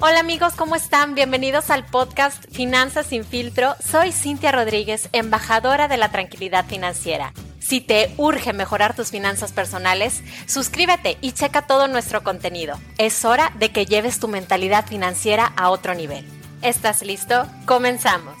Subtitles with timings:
[0.00, 1.16] Hola amigos, ¿cómo están?
[1.16, 3.74] Bienvenidos al podcast Finanzas sin filtro.
[3.84, 7.32] Soy Cintia Rodríguez, embajadora de la tranquilidad financiera.
[7.58, 12.78] Si te urge mejorar tus finanzas personales, suscríbete y checa todo nuestro contenido.
[12.96, 16.24] Es hora de que lleves tu mentalidad financiera a otro nivel.
[16.62, 17.48] ¿Estás listo?
[17.66, 18.36] Comenzamos.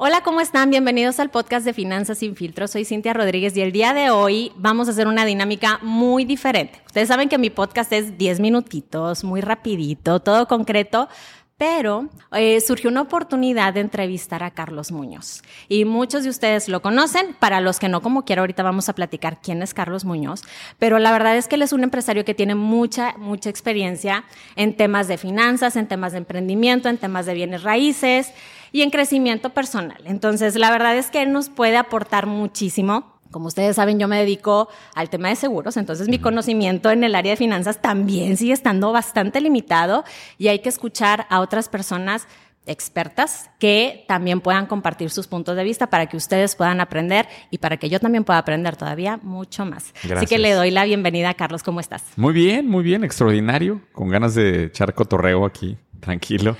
[0.00, 0.70] Hola, ¿cómo están?
[0.70, 2.68] Bienvenidos al podcast de Finanzas sin filtro.
[2.68, 6.80] Soy Cintia Rodríguez y el día de hoy vamos a hacer una dinámica muy diferente.
[6.86, 11.08] Ustedes saben que mi podcast es 10 minutitos, muy rapidito, todo concreto,
[11.56, 15.42] pero eh, surgió una oportunidad de entrevistar a Carlos Muñoz.
[15.68, 18.92] Y muchos de ustedes lo conocen, para los que no, como quiero, ahorita vamos a
[18.92, 20.42] platicar quién es Carlos Muñoz,
[20.78, 24.22] pero la verdad es que él es un empresario que tiene mucha, mucha experiencia
[24.54, 28.32] en temas de finanzas, en temas de emprendimiento, en temas de bienes raíces
[28.72, 30.02] y en crecimiento personal.
[30.04, 33.18] Entonces, la verdad es que él nos puede aportar muchísimo.
[33.30, 37.14] Como ustedes saben, yo me dedico al tema de seguros, entonces mi conocimiento en el
[37.14, 40.04] área de finanzas también sigue estando bastante limitado
[40.38, 42.26] y hay que escuchar a otras personas
[42.68, 47.58] expertas que también puedan compartir sus puntos de vista para que ustedes puedan aprender y
[47.58, 49.92] para que yo también pueda aprender todavía mucho más.
[50.14, 52.04] Así que le doy la bienvenida a Carlos, ¿cómo estás?
[52.16, 56.56] Muy bien, muy bien, extraordinario, con ganas de echar cotorreo aquí, tranquilo.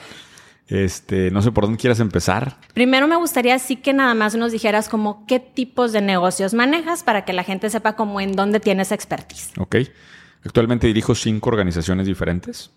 [0.69, 2.59] Este, no sé por dónde quieras empezar.
[2.75, 7.03] Primero me gustaría sí que nada más nos dijeras como qué tipos de negocios manejas
[7.03, 9.53] para que la gente sepa como en dónde tienes expertise.
[9.59, 9.77] Ok.
[10.45, 12.71] Actualmente dirijo cinco organizaciones diferentes.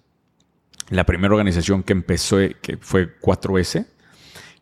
[0.89, 3.85] La primera organización que empezó que fue 4S,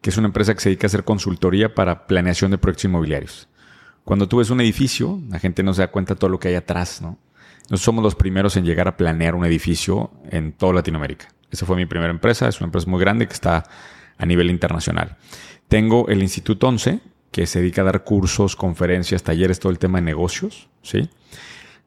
[0.02, 3.48] que es una empresa que se dedica a hacer consultoría para planeación de proyectos inmobiliarios.
[4.04, 6.48] Cuando tú ves un edificio, la gente no se da cuenta de todo lo que
[6.48, 7.18] hay atrás, ¿no?
[7.74, 11.28] Somos los primeros en llegar a planear un edificio en toda Latinoamérica.
[11.52, 13.64] Esa fue mi primera empresa, es una empresa muy grande que está
[14.18, 15.18] a nivel internacional.
[15.68, 17.00] Tengo el Instituto 11,
[17.32, 21.10] que se dedica a dar cursos, conferencias, talleres, todo el tema de negocios, ¿sí?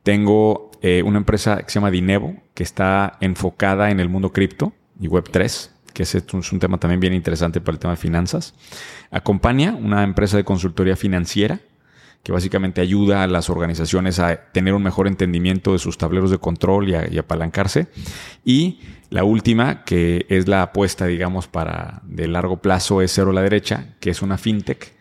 [0.03, 4.72] Tengo eh, una empresa que se llama Dinevo, que está enfocada en el mundo cripto
[5.00, 6.15] y Web3, que es
[6.53, 8.54] un tema también bien interesante para el tema de finanzas.
[9.10, 11.60] Acompaña una empresa de consultoría financiera
[12.22, 16.38] que básicamente ayuda a las organizaciones a tener un mejor entendimiento de sus tableros de
[16.38, 17.88] control y, apalancarse.
[18.44, 23.34] Y la última, que es la apuesta, digamos, para de largo plazo, es Cero a
[23.34, 24.94] la Derecha, que es una fintech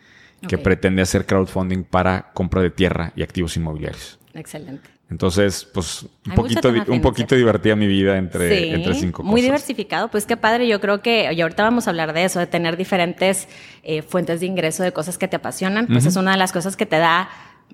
[0.47, 4.19] que pretende hacer crowdfunding para compra de tierra y activos inmobiliarios.
[4.33, 4.89] Excelente.
[5.11, 10.25] Entonces, pues un poquito, un poquito divertida mi vida entre, entre cinco Muy diversificado, pues
[10.25, 10.69] qué padre.
[10.69, 13.49] Yo creo que, y ahorita vamos a hablar de eso, de tener diferentes
[13.83, 15.87] eh, fuentes de ingreso de cosas que te apasionan.
[15.87, 17.29] Pues es una de las cosas que te da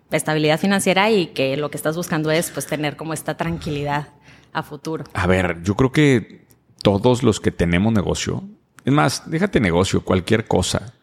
[0.10, 4.08] estabilidad financiera y que lo que estás buscando es pues tener como esta tranquilidad
[4.52, 5.04] a futuro.
[5.14, 6.48] A ver, yo creo que
[6.82, 8.44] todos los que tenemos negocio,
[8.84, 10.94] es más, déjate negocio, cualquier cosa.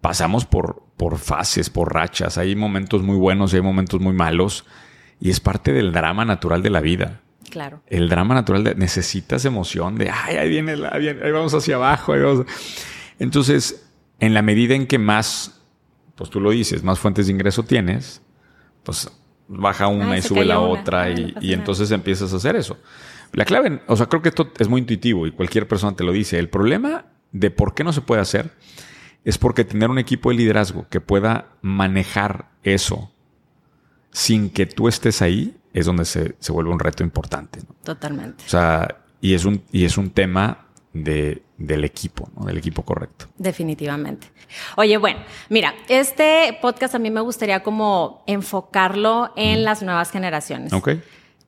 [0.00, 2.38] Pasamos por, por fases, por rachas.
[2.38, 4.64] Hay momentos muy buenos y hay momentos muy malos
[5.20, 7.20] y es parte del drama natural de la vida.
[7.50, 7.82] Claro.
[7.86, 12.12] El drama natural de necesitas emoción de, ay, ahí viene, ahí vamos hacia abajo.
[12.12, 12.46] Ahí vamos.
[13.18, 13.86] Entonces,
[14.18, 15.60] en la medida en que más,
[16.16, 18.22] pues tú lo dices, más fuentes de ingreso tienes,
[18.82, 19.10] pues
[19.46, 22.78] baja una y sube la otra y, y entonces empiezas a hacer eso.
[23.32, 26.12] La clave, o sea, creo que esto es muy intuitivo y cualquier persona te lo
[26.12, 26.38] dice.
[26.38, 28.52] El problema de por qué no se puede hacer
[29.24, 33.13] es porque tener un equipo de liderazgo que pueda manejar eso
[34.14, 37.58] sin que tú estés ahí, es donde se, vuelve un reto importante.
[37.82, 38.44] Totalmente.
[38.46, 42.46] O sea, y es un, y es un tema de, del equipo, ¿no?
[42.46, 43.26] del equipo correcto.
[43.36, 44.28] Definitivamente.
[44.76, 50.72] Oye, bueno, mira, este podcast a mí me gustaría como enfocarlo en las nuevas generaciones.
[50.72, 50.90] Ok.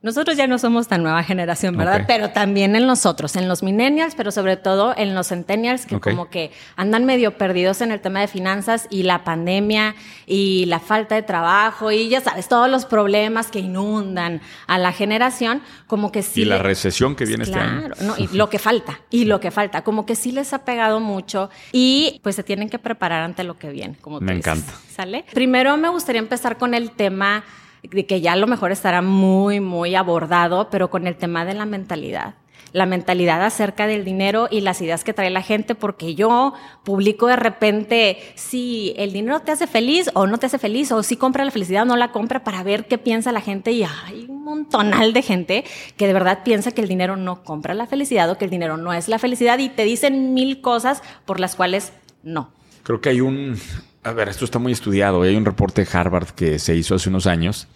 [0.07, 2.05] Nosotros ya no somos tan nueva generación, ¿verdad?
[2.07, 6.29] Pero también en nosotros, en los millennials, pero sobre todo en los centennials que como
[6.29, 9.95] que andan medio perdidos en el tema de finanzas y la pandemia
[10.25, 14.93] y la falta de trabajo y ya sabes, todos los problemas que inundan a la
[14.93, 16.43] generación, como que sí.
[16.43, 17.87] Y la recesión que viene este año.
[17.87, 20.63] Claro, no, y lo que falta, y lo que falta, como que sí les ha
[20.63, 24.71] pegado mucho y pues se tienen que preparar ante lo que viene, como Me encanta.
[24.89, 25.25] ¿Sale?
[25.33, 27.43] Primero me gustaría empezar con el tema
[27.91, 31.53] de que ya a lo mejor estará muy, muy abordado, pero con el tema de
[31.53, 32.35] la mentalidad.
[32.73, 36.53] La mentalidad acerca del dinero y las ideas que trae la gente, porque yo
[36.83, 41.01] publico de repente si el dinero te hace feliz o no te hace feliz, o
[41.01, 43.71] si compra la felicidad o no la compra, para ver qué piensa la gente.
[43.71, 45.63] Y hay un montonal de gente
[45.95, 48.75] que de verdad piensa que el dinero no compra la felicidad o que el dinero
[48.75, 52.51] no es la felicidad y te dicen mil cosas por las cuales no.
[52.83, 53.57] Creo que hay un,
[54.03, 55.21] a ver, esto está muy estudiado.
[55.21, 57.67] Hay un reporte de Harvard que se hizo hace unos años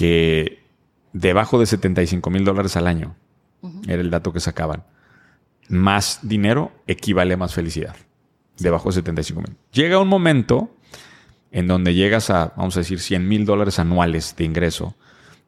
[0.00, 0.62] que
[1.12, 3.16] debajo de 75 mil dólares al año
[3.86, 4.82] era el dato que sacaban.
[5.68, 7.94] Más dinero equivale a más felicidad.
[8.56, 9.56] Debajo de 75 mil.
[9.72, 10.74] Llega un momento
[11.50, 14.96] en donde llegas a, vamos a decir, 100 mil dólares anuales de ingreso,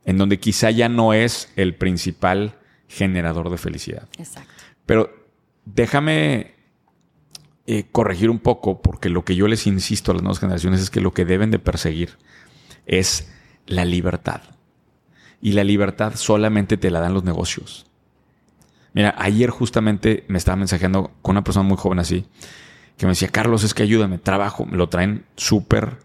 [0.05, 2.59] en donde quizá ya no es el principal
[2.89, 4.07] generador de felicidad.
[4.19, 4.53] Exacto.
[4.85, 5.11] Pero
[5.65, 6.57] déjame
[7.67, 10.91] eh, corregir un poco, porque lo que yo les insisto a las nuevas generaciones es
[10.91, 12.19] que lo que deben de perseguir
[12.85, 13.33] es
[13.67, 14.43] la libertad.
[15.41, 17.87] Y la libertad solamente te la dan los negocios.
[18.95, 22.27] Mira, ayer justamente me estaba mensajeando con una persona muy joven así,
[22.97, 25.99] que me decía, Carlos, es que ayúdame, trabajo, me lo traen súper,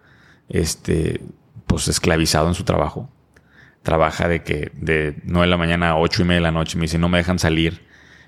[0.50, 1.22] este,
[1.66, 3.10] pues esclavizado en su trabajo.
[3.84, 6.78] Trabaja de que de 9 de la mañana a 8 y media de la noche,
[6.78, 7.86] me dice, no me dejan salir.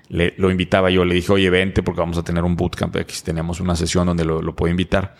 [0.08, 3.16] Le, lo invitaba yo, le dije, oye, vente porque vamos a tener un bootcamp, aquí
[3.24, 5.16] tenemos una sesión donde lo, lo puedo invitar.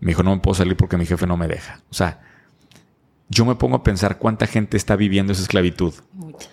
[0.00, 1.80] Me dijo, no me puedo salir porque mi jefe no me deja.
[1.90, 2.20] O sea,
[3.28, 5.94] yo me pongo a pensar cuánta gente está viviendo esa esclavitud.
[6.12, 6.48] Mucha.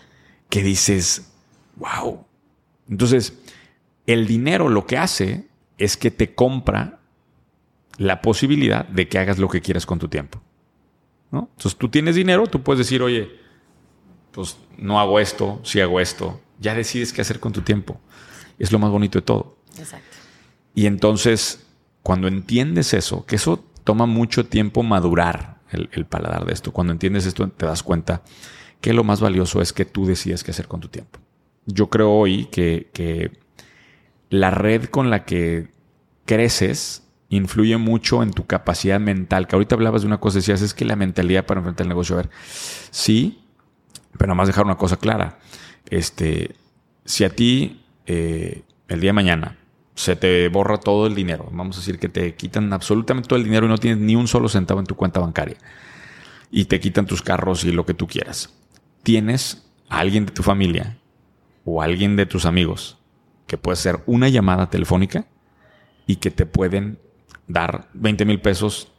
[0.50, 1.32] Que dices,
[1.78, 2.26] wow.
[2.90, 3.34] Entonces,
[4.06, 7.00] el dinero lo que hace es que te compra
[7.98, 10.42] la posibilidad de que hagas lo que quieras con tu tiempo.
[11.32, 11.50] ¿no?
[11.56, 13.32] Entonces, tú tienes dinero, tú puedes decir, oye,
[14.32, 16.42] pues no hago esto, si hago esto.
[16.60, 18.00] Ya decides qué hacer con tu tiempo.
[18.60, 19.58] Es lo más bonito de todo.
[19.78, 20.18] Exacto.
[20.74, 21.66] Y entonces,
[22.04, 27.26] cuando entiendes eso, que eso toma mucho tiempo madurar el, paladar de esto, cuando entiendes
[27.26, 28.24] esto te das cuenta
[28.82, 31.20] que lo más valioso es que tú decides qué hacer con tu tiempo.
[31.66, 33.32] Yo creo hoy que, que
[34.30, 35.70] la red con la que
[36.26, 40.74] creces influye mucho en tu capacidad mental, que ahorita hablabas de una cosa, decías, es
[40.74, 42.30] que la mentalidad para enfrentar el negocio, a ver,
[42.92, 43.44] sí,
[44.14, 45.40] pero nada más dejar una cosa clara.
[45.90, 46.56] Este,
[47.04, 49.58] si a ti eh, el día de mañana
[49.96, 53.46] se te borra todo el dinero, vamos a decir que te quitan absolutamente todo el
[53.46, 55.58] dinero y no tienes ni un solo centavo en tu cuenta bancaria,
[56.52, 58.54] y te quitan tus carros y lo que tú quieras,
[59.04, 60.98] tienes a alguien de tu familia
[61.64, 62.98] o a alguien de tus amigos
[63.48, 65.26] que puede ser una llamada telefónica
[66.06, 67.00] y que te pueden
[67.48, 68.92] dar 20 mil pesos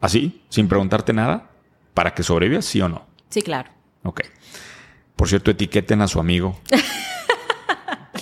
[0.00, 1.50] así, sin preguntarte nada,
[1.94, 3.06] para que sobrevivas, sí o no.
[3.28, 3.70] Sí, claro.
[4.02, 4.22] Ok.
[5.16, 6.60] Por cierto, etiqueten a su amigo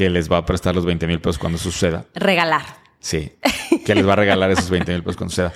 [0.00, 2.06] que les va a prestar los 20 mil pesos cuando suceda.
[2.14, 2.64] Regalar.
[3.00, 3.32] Sí,
[3.84, 5.52] que les va a regalar esos 20 mil pesos cuando suceda.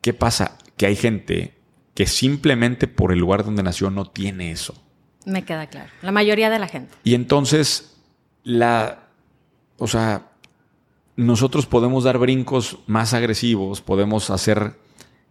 [0.00, 0.58] ¿Qué pasa?
[0.76, 1.54] Que hay gente
[1.94, 4.74] que simplemente por el lugar donde nació no tiene eso.
[5.24, 5.88] Me queda claro.
[6.02, 6.92] La mayoría de la gente.
[7.04, 7.96] Y entonces,
[8.42, 9.04] la.
[9.76, 10.32] O sea,
[11.14, 14.80] nosotros podemos dar brincos más agresivos, podemos hacer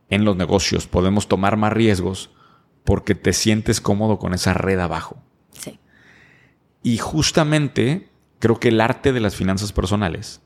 [0.09, 2.29] en los negocios, podemos tomar más riesgos
[2.85, 5.17] porque te sientes cómodo con esa red abajo.
[6.87, 8.07] Y justamente
[8.39, 10.39] creo que el arte de las finanzas personales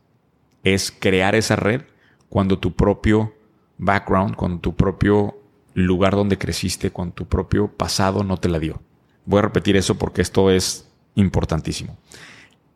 [0.63, 1.83] es crear esa red
[2.29, 3.35] cuando tu propio
[3.77, 5.37] background, con tu propio
[5.75, 8.81] lugar donde creciste, con tu propio pasado no te la dio.
[9.23, 11.99] Voy a repetir eso porque esto es importantísimo.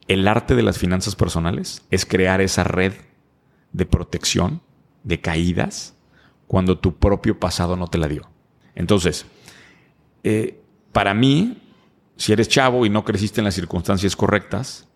[0.07, 2.93] El arte de las finanzas personales es crear esa red
[3.73, 4.61] de protección,
[5.03, 5.95] de caídas,
[6.45, 8.29] cuando tu propio pasado no te la dio.
[8.75, 9.25] Entonces,
[10.23, 10.61] eh,
[10.91, 11.63] para mí,
[12.17, 14.87] si eres chavo y no creciste en las circunstancias correctas,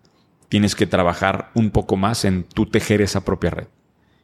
[0.47, 3.67] tienes que trabajar un poco más en tú tejer esa propia red.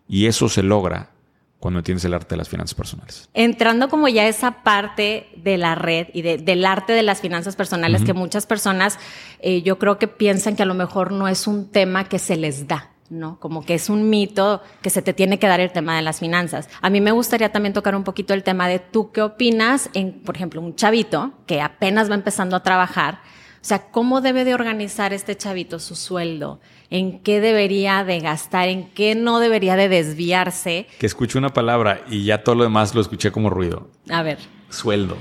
[0.08, 1.12] Y eso se logra
[1.60, 3.30] cuando tienes el arte de las finanzas personales.
[3.34, 7.56] Entrando como ya esa parte de la red y de, del arte de las finanzas
[7.56, 8.08] personales, uh -huh.
[8.08, 9.00] que muchas personas
[9.40, 12.36] eh, yo creo que piensan que a lo mejor no es un tema que se
[12.36, 12.92] les da.
[13.10, 13.40] ¿No?
[13.40, 16.20] Como que es un mito que se te tiene que dar el tema de las
[16.20, 16.70] finanzas.
[16.82, 20.14] A mí me gustaría también tocar un poquito el tema de tú qué opinas en,
[20.24, 23.20] por ejemplo, un chavito que apenas va empezando a trabajar.
[23.66, 26.60] O sea, ¿cómo debe de organizar este chavito su sueldo?
[26.92, 28.70] ¿En qué debería de gastar?
[28.70, 30.88] ¿En qué no debería de desviarse?
[31.00, 33.90] Que escuché una palabra y ya todo lo demás lo escuché como ruido.
[34.10, 34.38] A ver.
[34.70, 35.18] Sueldo.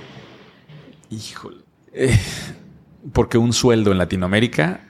[1.11, 1.58] Híjole.
[1.94, 2.18] Eh,
[3.12, 4.88] porque un sueldo en Latinoamérica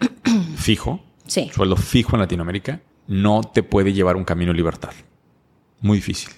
[0.56, 1.50] fijo sí.
[1.54, 4.92] sueldo fijo en Latinoamérica, no te puede llevar un camino de libertad.
[5.80, 6.30] Muy difícil.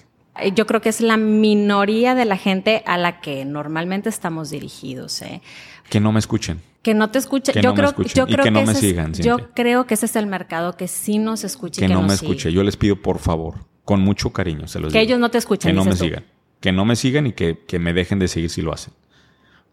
[0.55, 5.21] Yo creo que es la minoría de la gente a la que normalmente estamos dirigidos.
[5.21, 5.41] ¿eh?
[5.89, 6.61] Que no me escuchen.
[6.81, 7.53] Que no te escuchen.
[7.53, 8.05] Que yo no creo, me.
[8.05, 9.19] Yo creo y que no me es.
[9.19, 11.81] Yo creo que ese es el mercado que sí nos escuche.
[11.81, 12.31] Que, que no me sigue.
[12.31, 12.51] escuche.
[12.53, 15.09] Yo les pido por favor, con mucho cariño, se los Que digo.
[15.09, 15.71] ellos no te escuchen.
[15.71, 16.05] Que no me tú.
[16.05, 16.25] sigan.
[16.61, 18.93] Que no me sigan y que, que, me dejen de seguir si lo hacen.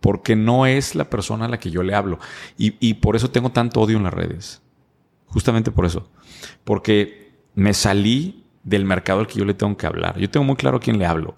[0.00, 2.18] Porque no es la persona a la que yo le hablo.
[2.58, 4.62] Y, y por eso tengo tanto odio en las redes.
[5.26, 6.10] Justamente por eso.
[6.64, 10.18] Porque me salí del mercado al que yo le tengo que hablar.
[10.18, 11.36] Yo tengo muy claro a quién le hablo.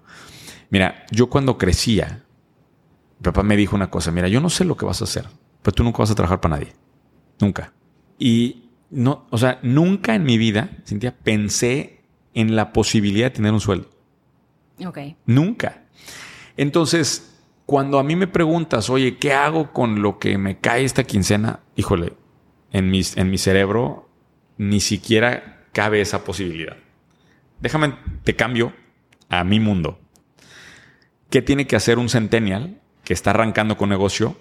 [0.69, 2.23] Mira, yo cuando crecía,
[3.19, 5.25] mi papá me dijo una cosa, mira, yo no sé lo que vas a hacer,
[5.61, 6.73] pero tú nunca vas a trabajar para nadie.
[7.39, 7.73] Nunca.
[8.17, 12.01] Y no, o sea, nunca en mi vida, Cintia, pensé
[12.33, 13.89] en la posibilidad de tener un sueldo.
[14.85, 14.99] Ok.
[15.25, 15.83] Nunca.
[16.57, 21.03] Entonces, cuando a mí me preguntas, oye, ¿qué hago con lo que me cae esta
[21.03, 21.59] quincena?
[21.75, 22.13] Híjole,
[22.71, 24.09] en mi, en mi cerebro
[24.57, 26.77] ni siquiera cabe esa posibilidad.
[27.59, 28.73] Déjame, te cambio
[29.29, 29.99] a mi mundo.
[31.29, 34.37] ¿Qué tiene que hacer un centennial que está arrancando con negocio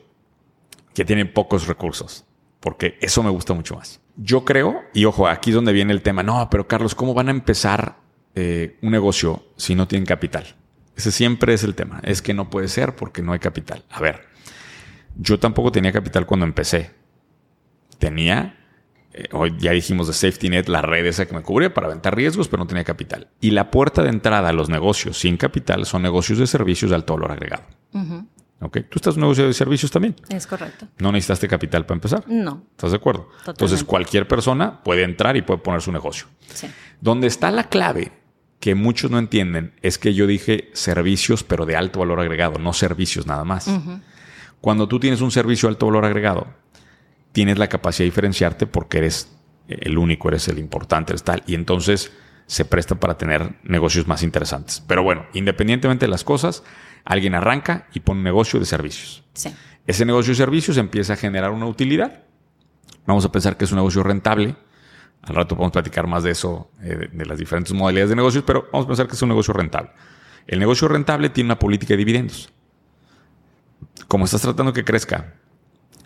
[0.94, 2.24] que tiene pocos recursos?
[2.60, 4.00] Porque eso me gusta mucho más.
[4.16, 7.28] Yo creo, y ojo, aquí es donde viene el tema, no, pero Carlos, ¿cómo van
[7.28, 7.98] a empezar
[8.34, 10.56] eh, un negocio si no tienen capital?
[10.96, 12.00] Ese siempre es el tema.
[12.02, 13.84] Es que no puede ser porque no hay capital.
[13.90, 14.26] A ver,
[15.16, 16.90] yo tampoco tenía capital cuando empecé.
[17.98, 18.58] Tenía
[19.18, 22.14] eh, hoy ya dijimos de Safety Net, la red esa que me cubría para aventar
[22.14, 23.28] riesgos, pero no tenía capital.
[23.40, 26.96] Y la puerta de entrada a los negocios sin capital son negocios de servicios de
[26.96, 27.64] alto valor agregado.
[27.90, 30.14] Tú estás en un negocio de servicios también.
[30.28, 30.86] Es correcto.
[30.98, 32.24] ¿No necesitaste capital para empezar?
[32.28, 32.64] No.
[32.72, 33.28] ¿Estás de acuerdo?
[33.46, 36.26] Entonces, cualquier persona puede entrar y puede poner su negocio.
[36.52, 36.68] Sí.
[37.00, 38.12] Donde está la clave
[38.60, 42.72] que muchos no entienden es que yo dije servicios, pero de alto valor agregado, no
[42.72, 43.70] servicios nada más.
[44.60, 46.48] Cuando tú tienes un servicio de alto valor agregado,
[47.32, 49.36] tienes la capacidad de diferenciarte porque eres
[49.68, 51.42] el único, eres el importante, eres tal.
[51.46, 52.12] Y entonces
[52.46, 54.82] se presta para tener negocios más interesantes.
[54.86, 56.64] Pero bueno, independientemente de las cosas,
[57.04, 59.22] alguien arranca y pone un negocio de servicios.
[59.86, 62.24] Ese negocio de servicios empieza a generar una utilidad.
[63.06, 64.56] Vamos a pensar que es un negocio rentable.
[65.22, 68.68] Al rato podemos platicar más de eso, eh, de las diferentes modalidades de negocios, pero
[68.72, 69.90] vamos a pensar que es un negocio rentable.
[70.46, 72.50] El negocio rentable tiene una política de dividendos.
[74.06, 75.34] Como estás tratando que crezca,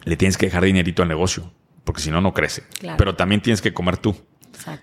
[0.04, 1.52] le tienes que dejar dinerito al negocio,
[1.84, 2.64] porque si no, no crece.
[2.98, 4.16] Pero también tienes que comer tú.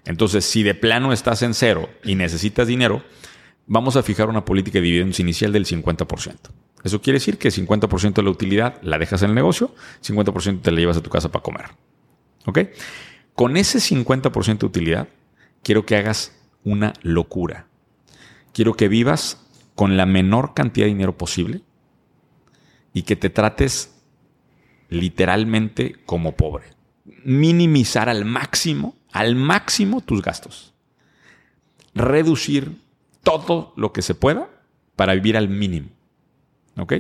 [0.06, 3.04] Entonces, si de plano estás en cero y necesitas dinero,
[3.68, 6.36] vamos a fijar una política de dividendos inicial del 50%.
[6.84, 9.74] Eso quiere decir que 50% de la utilidad la dejas en el negocio,
[10.04, 11.66] 50% te la llevas a tu casa para comer.
[12.46, 12.60] ¿Ok?
[13.36, 15.08] Con ese 50% de utilidad,
[15.62, 16.34] quiero que hagas
[16.64, 17.68] una locura.
[18.54, 19.46] Quiero que vivas
[19.76, 21.62] con la menor cantidad de dinero posible
[22.94, 23.94] y que te trates
[24.90, 26.66] literalmente como pobre.
[27.24, 30.74] Minimizar al máximo, al máximo tus gastos.
[31.94, 32.78] Reducir
[33.24, 34.50] todo lo que se pueda
[34.96, 35.90] para vivir al mínimo.
[36.78, 36.94] ¿Ok?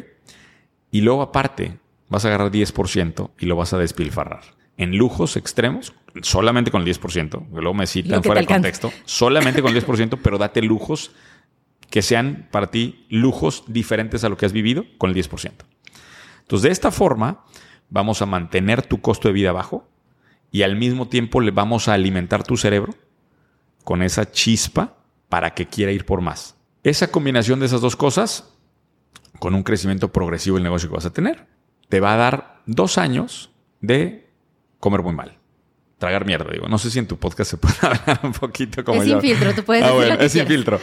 [0.91, 1.77] Y luego aparte,
[2.09, 4.41] vas a agarrar 10% y lo vas a despilfarrar.
[4.77, 9.75] En lujos extremos, solamente con el 10%, luego me citan fuera de contexto, solamente con
[9.75, 11.11] el 10%, pero date lujos
[11.89, 15.51] que sean para ti lujos diferentes a lo que has vivido con el 10%.
[16.41, 17.43] Entonces, de esta forma,
[17.89, 19.87] vamos a mantener tu costo de vida bajo
[20.51, 22.93] y al mismo tiempo le vamos a alimentar tu cerebro
[23.83, 24.97] con esa chispa
[25.29, 26.55] para que quiera ir por más.
[26.83, 28.53] Esa combinación de esas dos cosas,
[29.39, 31.47] con un crecimiento progresivo del negocio que vas a tener,
[31.87, 34.29] te va a dar dos años de
[34.79, 35.37] comer muy mal.
[35.97, 36.67] Tragar mierda, digo.
[36.67, 39.53] No sé si en tu podcast se puede hablar un poquito como es sin filtro,
[39.53, 40.79] tú puedes ah, bueno, Es sin filtro.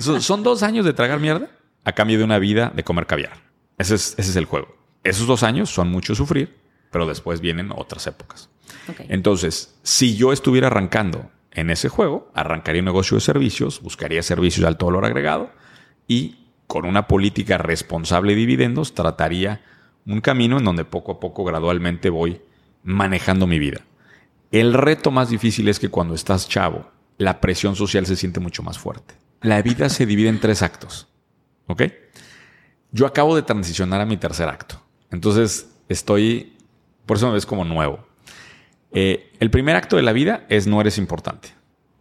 [0.00, 1.48] son dos años de tragar mierda
[1.84, 3.44] a cambio de una vida de comer caviar.
[3.78, 4.74] Ese es, ese es el juego.
[5.06, 6.56] Esos dos años son mucho sufrir,
[6.90, 8.50] pero después vienen otras épocas.
[9.08, 14.62] Entonces, si yo estuviera arrancando en ese juego, arrancaría un negocio de servicios, buscaría servicios
[14.62, 15.50] de alto valor agregado
[16.08, 19.64] y con una política responsable de dividendos trataría
[20.06, 22.40] un camino en donde poco a poco gradualmente voy
[22.82, 23.82] manejando mi vida.
[24.50, 28.64] El reto más difícil es que cuando estás chavo, la presión social se siente mucho
[28.64, 29.14] más fuerte.
[29.40, 31.06] La vida se divide en tres actos.
[31.68, 31.82] ¿Ok?
[32.90, 34.85] Yo acabo de transicionar a mi tercer acto.
[35.16, 36.58] Entonces estoy,
[37.06, 38.06] por eso me ves como nuevo.
[38.92, 41.48] Eh, el primer acto de la vida es no eres importante.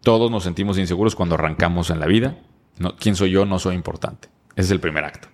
[0.01, 2.37] Todos nos sentimos inseguros cuando arrancamos en la vida.
[2.99, 3.45] ¿Quién soy yo?
[3.45, 4.27] No soy importante.
[4.57, 5.29] Ese es el primer acto.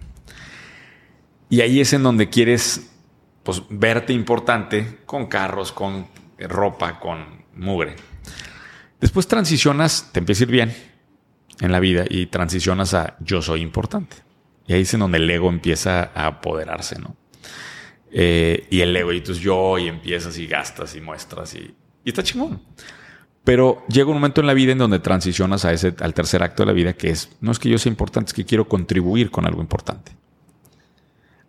[1.50, 2.92] Y ahí es en donde quieres
[3.42, 6.06] pues, verte importante con carros, con
[6.38, 7.96] ropa, con mugre.
[9.00, 10.76] Después transicionas, te empieza a ir bien
[11.60, 14.18] en la vida y transicionas a yo soy importante.
[14.68, 17.20] Y ahí es en donde el ego empieza a apoderarse, ¿no?
[18.12, 22.10] Eh, y el ego, y entonces yo, y empiezas y gastas y muestras y, y
[22.10, 22.62] está chingón.
[23.44, 26.64] Pero llega un momento en la vida en donde transicionas a ese, al tercer acto
[26.64, 29.32] de la vida, que es, no es que yo sea importante, es que quiero contribuir
[29.32, 30.12] con algo importante.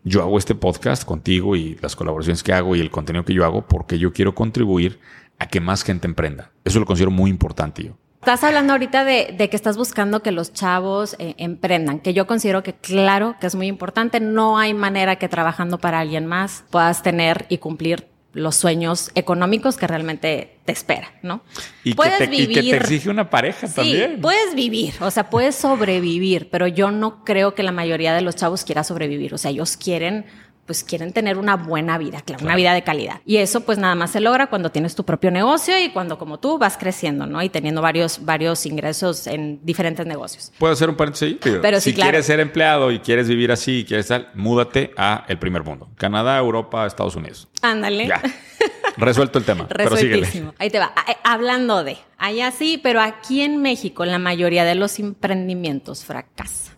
[0.04, 3.44] Yo hago este podcast contigo y las colaboraciones que hago y el contenido que yo
[3.44, 4.98] hago porque yo quiero contribuir
[5.38, 6.50] a que más gente emprenda.
[6.64, 7.98] Eso lo considero muy importante yo.
[8.22, 12.62] Estás hablando ahorita de, que estás buscando que los chavos eh, emprendan, que yo considero
[12.62, 14.20] que claro que es muy importante.
[14.20, 19.76] No hay manera que trabajando para alguien más puedas tener y cumplir los sueños económicos
[19.76, 21.42] que realmente te esperan, ¿no?
[21.82, 24.20] Y, puedes que te, vivir, y que te exige una pareja sí, también.
[24.20, 28.36] Puedes vivir, o sea, puedes sobrevivir, pero yo no creo que la mayoría de los
[28.36, 29.34] chavos quiera sobrevivir.
[29.34, 30.26] O sea, ellos quieren
[30.66, 33.20] pues quieren tener una buena vida, claro, una vida de calidad.
[33.26, 36.38] Y eso pues nada más se logra cuando tienes tu propio negocio y cuando como
[36.38, 37.42] tú vas creciendo, ¿no?
[37.42, 40.52] Y teniendo varios, varios ingresos en diferentes negocios.
[40.58, 41.36] ¿Puedo hacer un paréntesis?
[41.40, 45.38] Pero si quieres ser empleado y quieres vivir así y quieres tal, múdate a el
[45.38, 45.88] primer mundo.
[45.96, 47.48] Canadá, Europa, Estados Unidos.
[47.60, 48.10] Ándale.
[48.96, 49.66] Resuelto el tema.
[49.68, 50.28] pero síguele.
[50.58, 50.92] Ahí te va.
[51.08, 56.74] Eh, hablando de, allá sí, pero aquí en México la mayoría de los emprendimientos fracasan.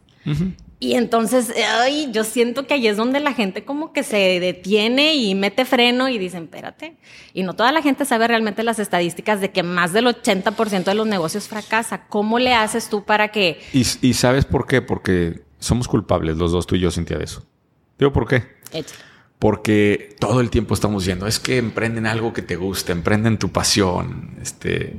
[0.85, 1.51] Y entonces,
[1.81, 5.65] ay, yo siento que ahí es donde la gente como que se detiene y mete
[5.65, 6.99] freno y dicen, espérate.
[7.33, 10.95] Y no toda la gente sabe realmente las estadísticas de que más del 80% de
[10.95, 12.07] los negocios fracasa.
[12.09, 13.63] ¿Cómo le haces tú para que...
[13.73, 14.83] ¿Y, sabes por qué?
[14.83, 17.47] Porque somos culpables los dos, tú y yo, Cintia, de eso.
[17.99, 18.43] Digo, ¿por qué?
[19.39, 23.49] Porque todo el tiempo estamos diciendo, es que emprenden algo que te guste, emprenden tu
[23.53, 24.37] pasión.
[24.43, 24.99] Este,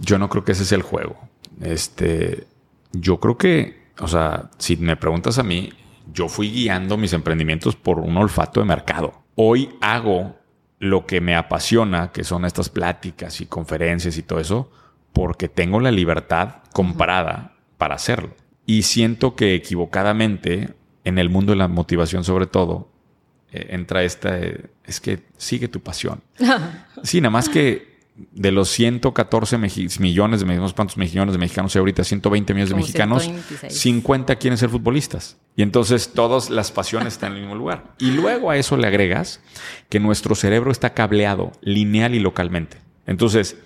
[0.00, 1.20] yo no creo que ese sea el juego.
[1.60, 2.48] Este,
[2.92, 5.72] yo creo que o sea, si me preguntas a mí,
[6.12, 9.22] yo fui guiando mis emprendimientos por un olfato de mercado.
[9.36, 10.36] Hoy hago
[10.78, 14.70] lo que me apasiona, que son estas pláticas y conferencias y todo eso,
[15.12, 18.34] porque tengo la libertad comprada para hacerlo.
[18.66, 22.90] Y siento que equivocadamente, en el mundo de la motivación sobre todo,
[23.52, 26.22] eh, entra esta, eh, es que sigue tu pasión.
[27.02, 27.89] sí, nada más que
[28.32, 32.04] de los 114 millones de mexicanos, ¿cuántos millones de mexicanos hay ahorita?
[32.04, 33.30] 120 millones de mexicanos,
[33.68, 35.38] 50 quieren ser futbolistas.
[35.56, 37.94] Y entonces todas las pasiones están en el mismo lugar.
[37.98, 39.40] Y luego a eso le agregas
[39.88, 42.78] que nuestro cerebro está cableado lineal y localmente.
[43.06, 43.56] Entonces,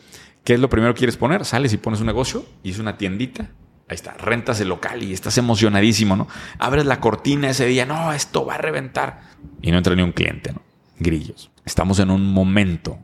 [0.44, 1.44] ¿qué es lo primero que quieres poner?
[1.44, 3.50] Sales y pones un negocio y es una tiendita.
[3.88, 6.26] Ahí está, rentas el local y estás emocionadísimo, ¿no?
[6.58, 9.20] Abres la cortina ese día, no, esto va a reventar.
[9.61, 10.62] Y no entra ni un cliente, ¿no?
[10.99, 11.50] Grillos.
[11.66, 12.99] Estamos en un momento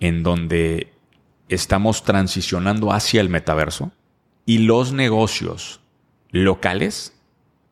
[0.00, 0.92] en donde
[1.48, 3.92] estamos transicionando hacia el metaverso
[4.46, 5.80] y los negocios
[6.30, 7.16] locales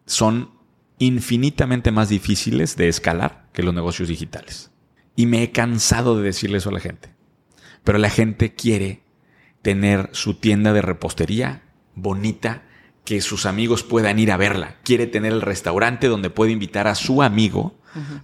[0.07, 0.50] son
[0.99, 4.71] infinitamente más difíciles de escalar que los negocios digitales.
[5.17, 7.14] Y me he cansado de decirle eso a la gente.
[7.85, 9.02] Pero la gente quiere
[9.62, 11.62] tener su tienda de repostería
[11.95, 12.62] bonita,
[13.05, 14.76] que sus amigos puedan ir a verla.
[14.85, 17.79] Quiere tener el restaurante donde puede invitar a su amigo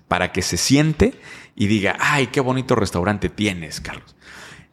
[0.06, 1.20] para que se siente
[1.60, 4.14] y diga, ay, qué bonito restaurante tienes, Carlos.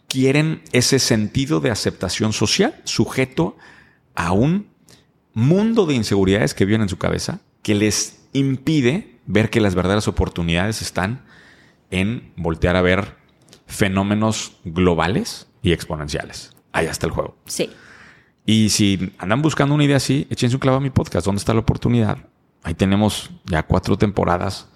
[0.07, 3.57] Quieren ese sentido de aceptación social sujeto
[4.13, 4.67] a un
[5.33, 10.07] mundo de inseguridades que viven en su cabeza que les impide ver que las verdaderas
[10.07, 11.25] oportunidades están
[11.89, 13.15] en voltear a ver
[13.65, 16.51] fenómenos globales y exponenciales.
[16.71, 17.35] Ahí está el juego.
[17.47, 17.71] Sí.
[18.45, 21.25] Y si andan buscando una idea así, échense un clavo a mi podcast.
[21.25, 22.19] ¿Dónde está la oportunidad?
[22.61, 24.67] Ahí tenemos ya cuatro temporadas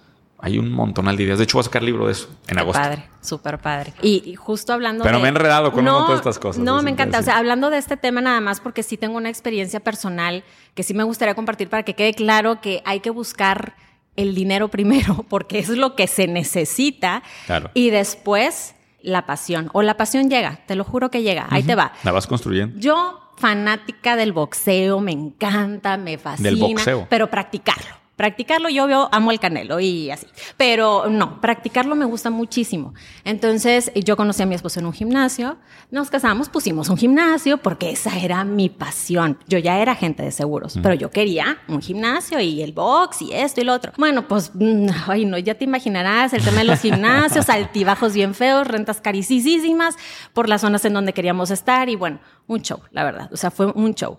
[0.42, 1.38] hay un montón de ideas.
[1.38, 2.82] De hecho, voy a sacar libro de eso en agosto.
[2.82, 3.94] Padre, súper padre.
[4.02, 6.64] Y, justo hablando Pero me he enredado con un de estas cosas.
[6.64, 7.20] No, me encanta.
[7.20, 10.44] O sea, hablando de este tema nada más porque sí tengo una experiencia personal
[10.76, 13.76] que sí me gustaría compartir para que quede claro que hay que buscar
[14.16, 17.22] el dinero primero porque es lo que se necesita.
[17.46, 17.72] Claro.
[17.74, 19.70] Y después la pasión.
[19.74, 21.48] O la pasión llega, te lo juro que llega.
[21.50, 21.92] Ahí te va.
[22.04, 22.80] La vas construyendo.
[22.80, 26.50] Yo, fanática del boxeo, me encanta, me fascina.
[26.50, 27.08] Del boxeo.
[27.10, 28.00] Pero practicarlo.
[28.20, 30.28] Practicarlo, yo veo, amo el canelo y así.
[30.58, 32.94] Pero no, practicarlo me gusta muchísimo.
[33.24, 35.56] Entonces, yo conocí a mi esposo en un gimnasio,
[35.90, 39.38] nos casamos, pusimos un gimnasio porque esa era mi pasión.
[39.48, 43.32] Yo ya era agente de seguros, pero yo quería un gimnasio y el box y
[43.32, 43.94] esto y lo otro.
[43.96, 48.36] Bueno, pues, mm, ay, no, ya te imaginarás el tema de los gimnasios, altibajos bien
[48.36, 49.96] feos, rentas carísimas
[50.34, 53.30] por las zonas en donde queríamos estar y bueno, un show, la verdad.
[53.32, 54.18] O sea, fue un show.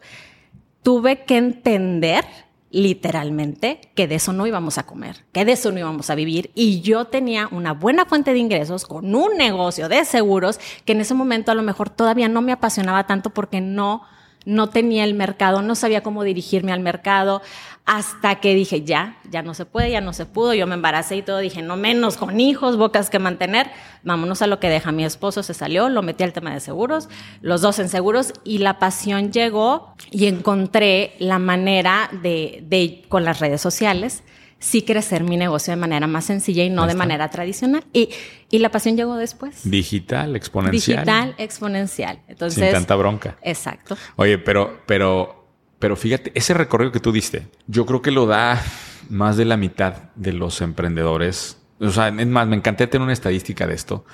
[0.83, 2.25] Tuve que entender
[2.71, 6.51] literalmente que de eso no íbamos a comer, que de eso no íbamos a vivir.
[6.55, 11.01] Y yo tenía una buena fuente de ingresos con un negocio de seguros que en
[11.01, 14.03] ese momento a lo mejor todavía no me apasionaba tanto porque no
[14.45, 17.43] no tenía el mercado, no sabía cómo dirigirme al mercado,
[17.87, 21.17] hasta que dije, ya, ya no se puede, ya no se pudo, yo me embaracé
[21.17, 23.71] y todo, dije, no menos con hijos, bocas que mantener,
[24.05, 27.09] vámonos a lo que deja mi esposo, se salió, lo metí al tema de seguros,
[27.41, 33.25] los dos en seguros, y la pasión llegó y encontré la manera de, de con
[33.25, 34.23] las redes sociales,
[34.61, 37.83] sí crecer mi negocio de manera más sencilla y no de manera tradicional.
[37.93, 38.11] Y,
[38.51, 39.69] y, la pasión llegó después.
[39.69, 40.99] Digital, exponencial.
[40.99, 42.21] Digital, exponencial.
[42.29, 43.37] Entonces, Sin tanta bronca.
[43.43, 43.97] Exacto.
[44.17, 48.63] Oye, pero, pero, pero fíjate, ese recorrido que tú diste, yo creo que lo da
[49.09, 51.59] más de la mitad de los emprendedores.
[51.81, 54.05] O sea, es más, me encantaría tener una estadística de esto,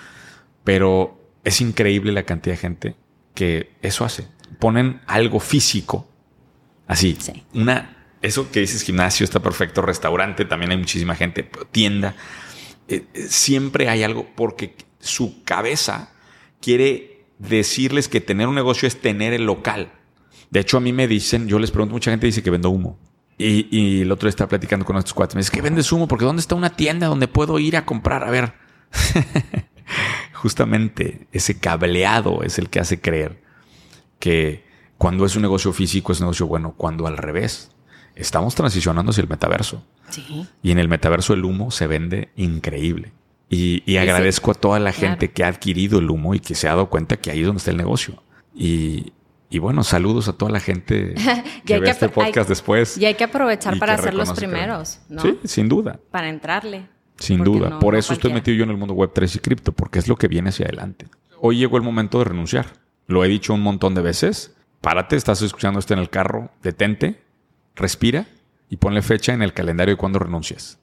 [0.63, 2.97] pero es increíble la cantidad de gente
[3.35, 4.29] que eso hace.
[4.61, 6.09] Ponen algo físico,
[6.87, 7.45] así, sí.
[7.53, 12.15] una eso que dices gimnasio está perfecto, restaurante, también hay muchísima gente, tienda.
[12.89, 16.11] Eh, eh, siempre hay algo porque su cabeza
[16.61, 19.93] quiere decirles que tener un negocio es tener el local.
[20.51, 22.99] De hecho, a mí me dicen, yo les pregunto, mucha gente dice que vendo humo.
[23.39, 25.37] Y, el otro estaba platicando con estos cuatro.
[25.37, 26.09] Me dice, ¿qué vendes humo?
[26.09, 28.25] Porque ¿dónde está una tienda donde puedo ir a comprar?
[28.25, 28.55] A ver.
[30.33, 33.43] Justamente ese cableado es el que hace creer
[34.19, 34.65] que
[34.97, 37.71] cuando es un negocio físico es un negocio bueno, cuando al revés
[38.17, 39.85] estamos transicionando hacia el metaverso.
[40.09, 40.47] Sí.
[40.63, 43.13] Y en el metaverso el humo se vende increíble.
[43.49, 46.67] Y, y agradezco a toda la gente que ha adquirido el humo y que se
[46.67, 48.21] ha dado cuenta que ahí es donde está el negocio.
[48.55, 49.13] Y,
[49.49, 51.15] y bueno, saludos a toda la gente
[51.65, 52.99] que ve este podcast después.
[52.99, 55.23] Y hay que aprovechar para ser los primeros, ¿no?
[55.23, 56.01] Sí, sin duda.
[56.11, 56.89] Para entrarle.
[57.19, 57.79] Sin duda.
[57.79, 60.17] Por eso estoy metido yo en el mundo web 3 y cripto, porque es lo
[60.17, 61.07] que viene hacia adelante.
[61.41, 62.67] Hoy llegó el momento de renunciar.
[63.07, 64.55] Lo he dicho un montón de veces.
[64.81, 67.23] Párate, estás escuchando esto en el carro, detente,
[67.77, 68.27] respira
[68.69, 70.79] y ponle fecha en el calendario de cuando renuncias.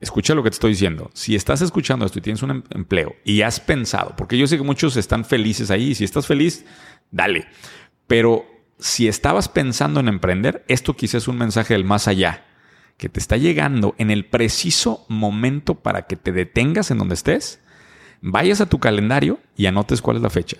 [0.00, 1.10] Escucha lo que te estoy diciendo.
[1.14, 4.56] Si estás escuchando esto y tienes un em-, empleo y has pensado, porque yo sé
[4.56, 6.64] que muchos están felices ahí, y si estás feliz,
[7.10, 7.46] dale.
[8.06, 8.44] Pero
[8.78, 12.44] si estabas pensando en emprender, esto quizás es un mensaje del más allá,
[12.96, 17.60] que te está llegando en el preciso momento para que te detengas en donde estés,
[18.20, 20.58] vayas a tu calendario y anotes cuál es la fecha.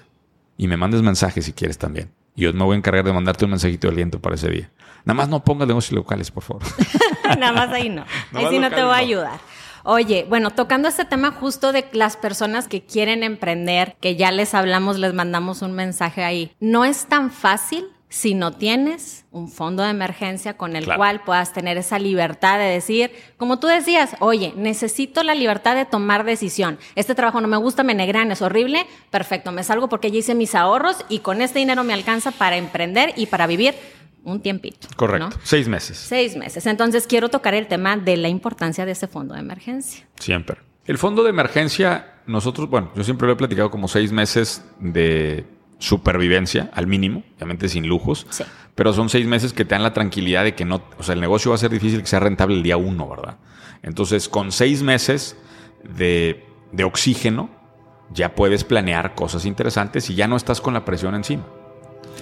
[0.56, 2.10] Y me mandes mensajes si quieres también.
[2.34, 4.70] Y yo me voy a encargar de mandarte un mensajito de aliento para ese día.
[5.04, 6.62] Nada más no pongas negocios locales, por favor.
[7.38, 8.04] Nada más ahí no.
[8.32, 9.40] ahí sí no te voy a ayudar.
[9.84, 14.54] Oye, bueno, tocando este tema justo de las personas que quieren emprender, que ya les
[14.54, 16.52] hablamos, les mandamos un mensaje ahí.
[16.60, 21.54] No es tan fácil si no tienes un fondo de emergencia con el cual puedas
[21.54, 26.78] tener esa libertad de decir, como tú decías, oye, necesito la libertad de tomar decisión.
[26.94, 30.34] Este trabajo no me gusta, me negran, es horrible, perfecto, me salgo porque ya hice
[30.34, 33.74] mis ahorros y con este dinero me alcanza para emprender y para vivir
[34.24, 34.88] un tiempito.
[34.96, 35.96] Correcto, seis meses.
[35.96, 36.66] Seis meses.
[36.66, 40.06] Entonces quiero tocar el tema de la importancia de ese fondo de emergencia.
[40.18, 40.58] Siempre.
[40.86, 45.46] El fondo de emergencia, nosotros, bueno, yo siempre lo he platicado como seis meses de
[45.78, 48.44] supervivencia al mínimo, obviamente sin lujos, sí.
[48.74, 51.20] pero son seis meses que te dan la tranquilidad de que no, o sea, el
[51.20, 53.38] negocio va a ser difícil que sea rentable el día uno, ¿verdad?
[53.82, 55.36] Entonces, con seis meses
[55.82, 57.50] de, de oxígeno,
[58.12, 61.44] ya puedes planear cosas interesantes y ya no estás con la presión encima.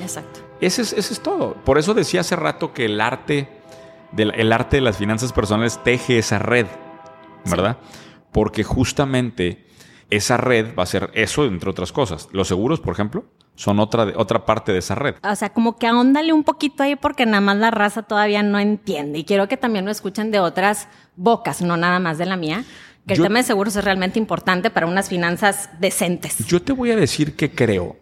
[0.01, 0.50] Exacto.
[0.61, 1.55] Ese es, es todo.
[1.65, 3.49] Por eso decía hace rato que el arte,
[4.13, 6.67] de, el arte de las finanzas personales teje esa red,
[7.45, 7.79] ¿verdad?
[8.33, 9.67] Porque justamente
[10.11, 12.29] esa red va a ser eso, entre otras cosas.
[12.33, 15.15] Los seguros, por ejemplo, son otra, otra parte de esa red.
[15.23, 18.59] O sea, como que ahóndale un poquito ahí porque nada más la raza todavía no
[18.59, 19.19] entiende.
[19.21, 22.65] Y quiero que también lo escuchen de otras bocas, no nada más de la mía.
[23.07, 26.47] Que el tema de seguros es realmente importante para unas finanzas decentes.
[26.47, 27.97] Yo te voy a decir que creo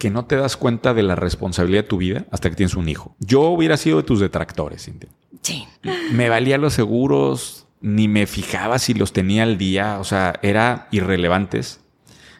[0.00, 2.88] que no te das cuenta de la responsabilidad de tu vida hasta que tienes un
[2.88, 3.14] hijo.
[3.20, 5.10] Yo hubiera sido de tus detractores, Cintia.
[5.42, 5.68] Sí.
[6.12, 10.88] Me valía los seguros, ni me fijaba si los tenía al día, o sea, era
[10.90, 11.80] irrelevantes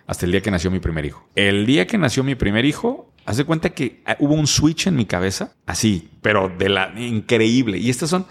[0.06, 1.28] hasta el día que nació mi primer hijo.
[1.36, 4.96] El día que nació mi primer hijo, hace cuenta que ah, hubo un switch en
[4.96, 7.76] mi cabeza, así, pero de la increíble.
[7.76, 8.26] Y estas son,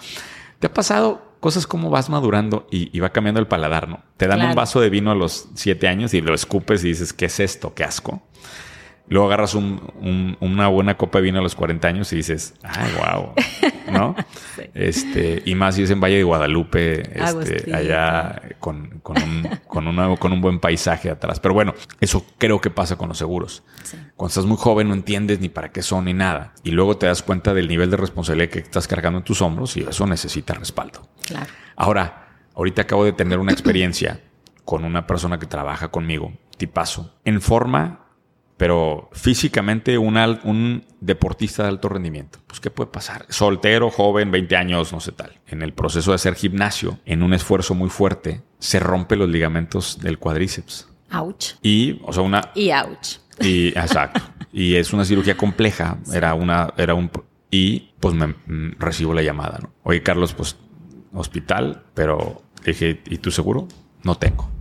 [0.57, 4.03] ¿te ha pasado cosas como vas madurando y, va cambiando el paladar, ¿no?
[4.17, 7.13] Te dan un vaso de vino a los siete años y lo escupes y dices,
[7.13, 7.73] ¿qué es esto?
[7.73, 8.23] Qué asco.
[9.09, 13.33] Luego agarras una buena copa de vino a los 40 años y dices, ay, wow,
[13.91, 14.15] ¿no?
[14.75, 19.87] este, y más si es en Valle de Guadalupe, este, allá con, con, un, con,
[19.87, 21.39] una, con un buen paisaje atrás.
[21.39, 23.63] Pero bueno, eso creo que pasa con los seguros.
[24.15, 26.53] Cuando estás muy joven no entiendes ni para qué son ni nada.
[26.63, 29.75] Y luego te das cuenta del nivel de responsabilidad que estás cargando en tus hombros
[29.75, 31.01] y eso necesita respaldo.
[31.25, 31.47] Claro.
[31.75, 34.21] Ahora, ahorita acabo de tener una experiencia
[34.65, 38.08] con una persona que trabaja conmigo, tipazo, en forma
[38.59, 43.25] pero físicamente un deportista de alto rendimiento, pues ¿qué puede pasar?
[43.29, 45.39] Soltero, joven, 20 años, no sé tal.
[45.47, 49.99] En el proceso de hacer gimnasio, en un esfuerzo muy fuerte, se rompe los ligamentos
[50.01, 50.89] del cuadríceps.
[51.09, 51.53] Ouch.
[51.61, 52.51] Y, o sea, una...
[52.53, 53.19] Y ouch.
[53.39, 54.19] Y, exacto.
[54.51, 55.97] y es una cirugía compleja.
[56.13, 57.09] Era una, era un...
[57.49, 59.71] Y pues me mm, recibo la llamada, ¿no?
[59.83, 60.57] Oye, Carlos, pues
[61.13, 63.69] hospital, pero dije, ¿y tú seguro?
[64.03, 64.51] No tengo.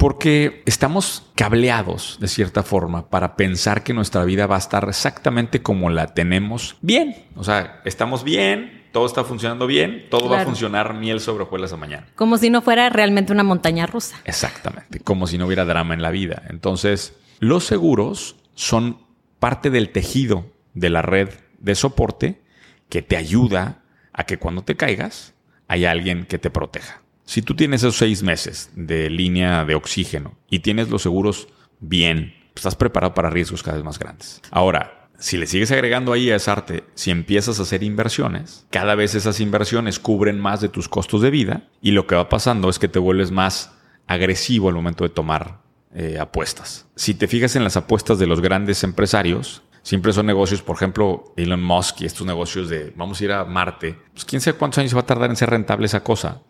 [0.00, 5.60] Porque estamos cableados de cierta forma para pensar que nuestra vida va a estar exactamente
[5.60, 7.26] como la tenemos bien.
[7.36, 11.74] O sea, estamos bien, todo está funcionando bien, todo va a funcionar miel sobre hojuelas
[11.74, 12.06] a mañana.
[12.16, 14.16] Como si no fuera realmente una montaña rusa.
[14.24, 16.44] Exactamente, como si no hubiera drama en la vida.
[16.48, 19.02] Entonces, los seguros son
[19.38, 22.40] parte del tejido de la red de soporte
[22.88, 23.82] que te ayuda
[24.14, 25.34] a que cuando te caigas
[25.68, 26.99] haya alguien que te proteja.
[27.30, 31.46] Si tú tienes esos seis meses de línea de oxígeno y tienes los seguros
[31.78, 34.42] bien, estás preparado para riesgos cada vez más grandes.
[34.50, 38.96] Ahora, si le sigues agregando ahí a esa arte, si empiezas a hacer inversiones, cada
[38.96, 42.68] vez esas inversiones cubren más de tus costos de vida y lo que va pasando
[42.68, 45.60] es que te vuelves más agresivo al momento de tomar
[45.94, 46.88] eh, apuestas.
[46.96, 51.32] Si te fijas en las apuestas de los grandes empresarios, Siempre son negocios, por ejemplo,
[51.36, 53.96] Elon Musk y estos negocios de vamos a ir a Marte.
[54.12, 56.42] Pues quién sabe cuántos años va a tardar en ser rentable esa cosa.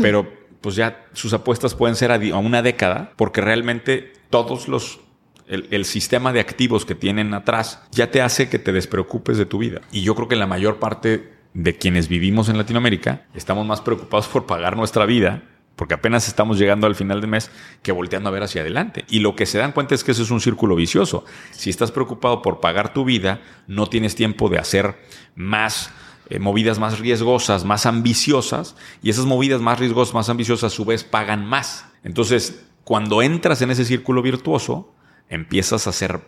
[0.00, 0.26] Pero
[0.60, 5.00] pues ya sus apuestas pueden ser a, una década porque realmente todos los
[5.46, 9.58] el, sistema de activos que tienen atrás ya te hace que te despreocupes de tu
[9.58, 9.80] vida.
[9.90, 14.28] Y yo creo que la mayor parte de quienes vivimos en Latinoamérica estamos más preocupados
[14.28, 15.42] por pagar nuestra vida
[15.78, 19.04] porque apenas estamos llegando al final del mes que volteando a ver hacia adelante.
[19.08, 21.24] Y lo que se dan cuenta es que eso es un círculo vicioso.
[21.52, 24.96] Si estás preocupado por pagar tu vida, no tienes tiempo de hacer
[25.36, 25.92] más
[26.30, 30.84] eh, movidas más riesgosas, más ambiciosas, y esas movidas más riesgosas, más ambiciosas, a su
[30.84, 31.86] vez pagan más.
[32.02, 34.92] Entonces, cuando entras en ese círculo virtuoso,
[35.28, 36.22] empiezas a ser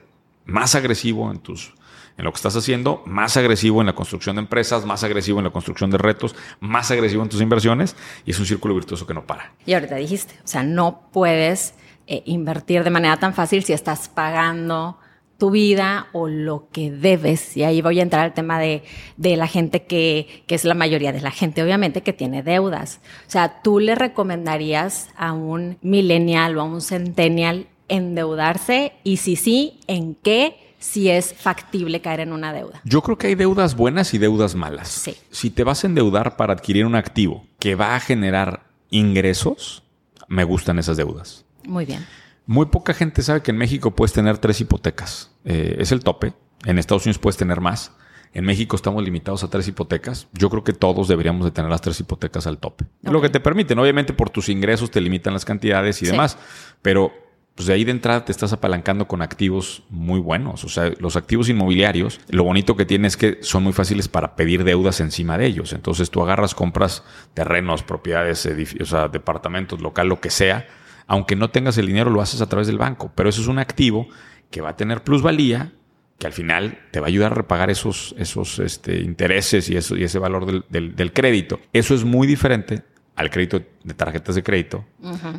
[0.44, 1.74] más agresivo en tus
[2.20, 5.44] en lo que estás haciendo, más agresivo en la construcción de empresas, más agresivo en
[5.44, 9.14] la construcción de retos, más agresivo en tus inversiones y es un círculo virtuoso que
[9.14, 9.54] no para.
[9.64, 11.72] Y ahorita dijiste, o sea, no puedes
[12.06, 14.98] eh, invertir de manera tan fácil si estás pagando
[15.38, 17.56] tu vida o lo que debes.
[17.56, 18.82] Y ahí voy a entrar al tema de,
[19.16, 23.00] de la gente que, que, es la mayoría de la gente, obviamente, que tiene deudas.
[23.26, 28.92] O sea, ¿tú le recomendarías a un millennial o a un centennial endeudarse?
[29.04, 30.69] Y si sí, ¿en qué?
[30.80, 32.80] Si es factible caer en una deuda.
[32.84, 34.88] Yo creo que hay deudas buenas y deudas malas.
[34.88, 35.14] Sí.
[35.30, 39.84] Si te vas a endeudar para adquirir un activo que va a generar ingresos,
[40.26, 41.44] me gustan esas deudas.
[41.64, 42.04] Muy bien.
[42.46, 45.30] Muy poca gente sabe que en México puedes tener tres hipotecas.
[45.44, 46.32] Eh, es el tope.
[46.64, 47.92] En Estados Unidos puedes tener más.
[48.32, 50.28] En México estamos limitados a tres hipotecas.
[50.32, 52.86] Yo creo que todos deberíamos de tener las tres hipotecas al tope.
[53.02, 53.78] Lo que te permiten.
[53.78, 56.38] Obviamente por tus ingresos te limitan las cantidades y demás.
[56.80, 57.12] Pero
[57.60, 60.64] pues de ahí de entrada te estás apalancando con activos muy buenos.
[60.64, 64.34] O sea, los activos inmobiliarios, lo bonito que tiene es que son muy fáciles para
[64.34, 65.74] pedir deudas encima de ellos.
[65.74, 68.48] Entonces tú agarras, compras terrenos, propiedades,
[68.80, 70.68] o sea, departamentos, local, lo que sea.
[71.06, 73.12] Aunque no tengas el dinero, lo haces a través del banco.
[73.14, 74.08] Pero eso es un activo
[74.50, 75.74] que va a tener plusvalía,
[76.18, 79.98] que al final te va a ayudar a repagar esos, esos este, intereses y, eso,
[79.98, 81.60] y ese valor del, del crédito.
[81.74, 82.84] Eso es muy diferente
[83.20, 84.82] al crédito de tarjetas de crédito,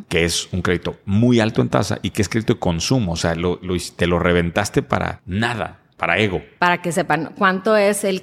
[0.08, 3.14] que es un crédito muy alto en tasa y que es crédito de consumo.
[3.14, 3.60] O sea, lo,
[3.96, 6.44] te lo reventaste para nada, para ego.
[6.60, 8.22] Para que sepan cuánto es el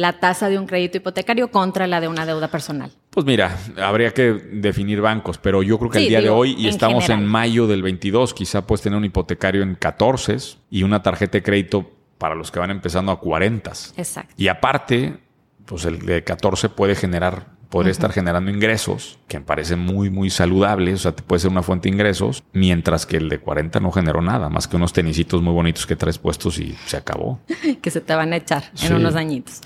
[0.00, 2.90] la tasa de un crédito hipotecario contra la de una deuda personal.
[3.10, 6.66] Pues mira, habría que definir bancos, pero yo creo que el día de hoy, y
[6.66, 10.36] estamos en mayo del 22, quizá puedes tener un hipotecario en 14
[10.70, 13.70] y una tarjeta de crédito para los que van empezando a 40.
[13.96, 14.34] Exacto.
[14.36, 15.18] Y aparte,
[15.66, 20.28] pues el de 14 puede generar podría estar generando ingresos, que me parece muy, muy
[20.28, 23.80] saludable, o sea, te puede ser una fuente de ingresos, mientras que el de 40
[23.80, 27.40] no generó nada, más que unos tenisitos muy bonitos que traes puestos y se acabó.
[27.80, 29.62] que se te van a echar en unos añitos.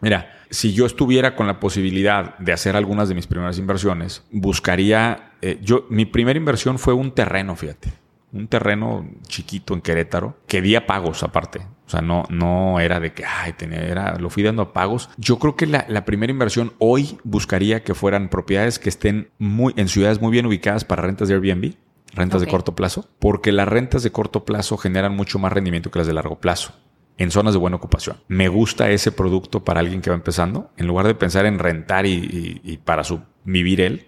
[0.00, 5.32] Mira, si yo estuviera con la posibilidad de hacer algunas de mis primeras inversiones, buscaría,
[5.42, 7.90] eh, yo, mi primera inversión fue un terreno, fíjate
[8.32, 11.66] un terreno chiquito en Querétaro que di a pagos aparte.
[11.88, 15.08] O sea, no, no era de que, ay, tenía, era, lo fui dando a pagos.
[15.16, 19.88] Yo creo que la, primera inversión hoy buscaría que fueran propiedades que estén muy, en
[19.88, 21.76] ciudades muy bien ubicadas para rentas de Airbnb,
[22.12, 25.98] rentas de corto plazo, porque las rentas de corto plazo generan mucho más rendimiento que
[25.98, 26.74] las de largo plazo
[27.16, 28.18] en zonas de buena ocupación.
[28.28, 30.70] Me gusta ese producto para alguien que va empezando.
[30.76, 34.07] En lugar de pensar en rentar y, y para su, vivir él,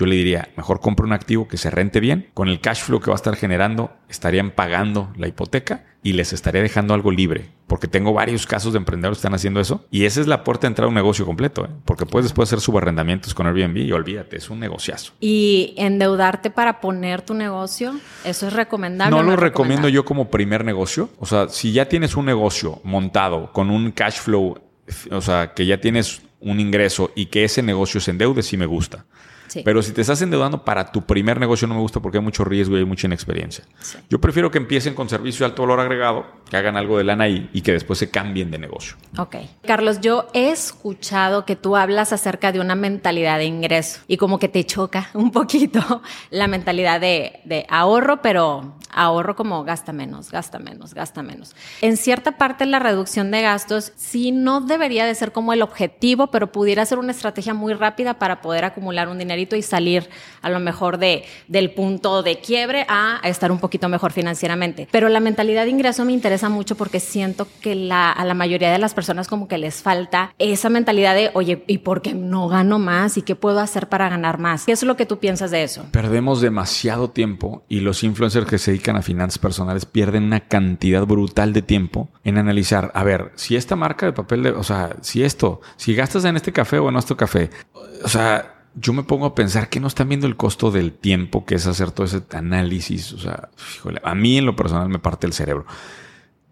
[0.00, 3.00] yo le diría, mejor compra un activo que se rente bien, con el cash flow
[3.00, 7.50] que va a estar generando, estarían pagando la hipoteca y les estaría dejando algo libre.
[7.66, 9.84] Porque tengo varios casos de emprendedores que están haciendo eso.
[9.90, 11.66] Y esa es la puerta de entrar a un negocio completo.
[11.66, 11.68] ¿eh?
[11.84, 15.12] Porque puedes después hacer subarrendamientos con Airbnb y olvídate, es un negociazo.
[15.20, 18.00] ¿Y endeudarte para poner tu negocio?
[18.24, 19.14] ¿Eso es recomendable?
[19.14, 21.10] No, lo recomiendo yo como primer negocio.
[21.18, 24.58] O sea, si ya tienes un negocio montado con un cash flow,
[25.10, 28.64] o sea, que ya tienes un ingreso y que ese negocio se endeude, sí me
[28.64, 29.04] gusta.
[29.64, 32.44] Pero si te estás endeudando para tu primer negocio no me gusta porque hay mucho
[32.44, 33.64] riesgo y hay mucha inexperiencia.
[34.08, 37.24] Yo prefiero que empiecen con servicio de alto valor agregado, que hagan algo de lana
[37.24, 38.96] ahí y que después se cambien de negocio.
[39.18, 39.36] Ok.
[39.64, 44.38] Carlos, yo he escuchado que tú hablas acerca de una mentalidad de ingreso y como
[44.38, 50.30] que te choca un poquito la mentalidad de, de ahorro, pero ahorro como gasta menos,
[50.30, 51.54] gasta menos, gasta menos.
[51.80, 56.28] En cierta parte la reducción de gastos sí no debería de ser como el objetivo,
[56.28, 60.08] pero pudiera ser una estrategia muy rápida para poder acumular un y salir
[60.42, 64.88] a lo mejor de, del punto de quiebre a, estar un poquito mejor financieramente.
[64.90, 68.72] Pero la mentalidad de ingreso me interesa mucho porque siento que la, a la mayoría
[68.72, 72.48] de las personas como que les falta esa mentalidad de, oye, ¿y por qué no
[72.48, 73.16] gano más?
[73.16, 74.64] ¿Y qué puedo hacer para ganar más?
[74.64, 75.84] ¿Qué es lo que tú piensas de eso?
[75.92, 81.06] Perdemos demasiado tiempo y los influencers que se dedican a finanzas personales pierden una cantidad
[81.06, 84.96] brutal de tiempo en analizar, a ver, si esta marca de papel de, o sea,
[85.00, 87.50] si esto, si gastas en este café o en nuestro café,
[88.02, 91.44] o sea, yo me pongo a pensar que no están viendo el costo del tiempo
[91.44, 93.12] que es hacer todo ese análisis.
[93.12, 93.50] O sea,
[94.02, 95.66] a mí en lo personal me parte el cerebro.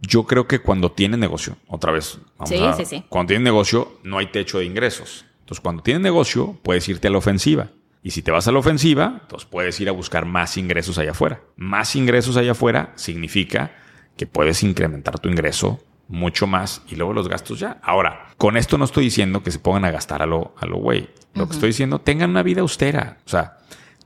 [0.01, 3.05] Yo creo que cuando tienes negocio, otra vez, sí, sí, sí.
[3.09, 5.25] cuando tienes negocio no hay techo de ingresos.
[5.41, 7.71] Entonces, cuando tienes negocio, puedes irte a la ofensiva.
[8.03, 11.13] Y si te vas a la ofensiva, entonces puedes ir a buscar más ingresos allá
[11.13, 11.41] afuera.
[11.57, 13.73] Más ingresos allá afuera significa
[14.17, 17.79] que puedes incrementar tu ingreso mucho más y luego los gastos ya.
[17.83, 20.79] Ahora, con esto no estoy diciendo que se pongan a gastar a lo, a lo
[20.79, 21.09] güey.
[21.35, 23.19] Lo que estoy diciendo, tengan una vida austera.
[23.27, 23.59] O sea,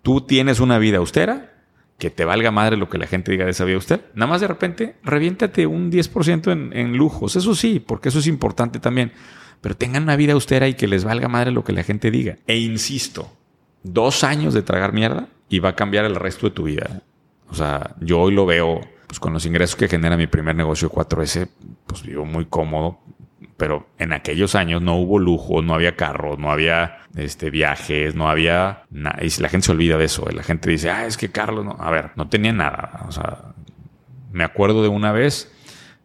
[0.02, 1.52] tú tienes una vida austera,
[1.98, 4.02] que te valga madre lo que la gente diga de esa vida austera.
[4.14, 7.36] Nada más de repente, reviéntate un 10% en, en lujos.
[7.36, 9.12] Eso sí, porque eso es importante también.
[9.60, 12.36] Pero tengan una vida austera y que les valga madre lo que la gente diga.
[12.48, 13.32] E insisto,
[13.84, 17.02] dos años de tragar mierda y va a cambiar el resto de tu vida.
[17.48, 18.80] O sea, yo hoy lo veo
[19.12, 21.46] pues con los ingresos que genera mi primer negocio 4S,
[21.86, 22.98] pues vivo muy cómodo,
[23.58, 28.30] pero en aquellos años no hubo lujo, no había carros, no había este, viajes, no
[28.30, 29.18] había nada.
[29.20, 31.76] Y la gente se olvida de eso, la gente dice, ah, es que Carlos, no.
[31.78, 33.04] A ver, no tenía nada.
[33.06, 33.52] O sea,
[34.32, 35.52] me acuerdo de una vez,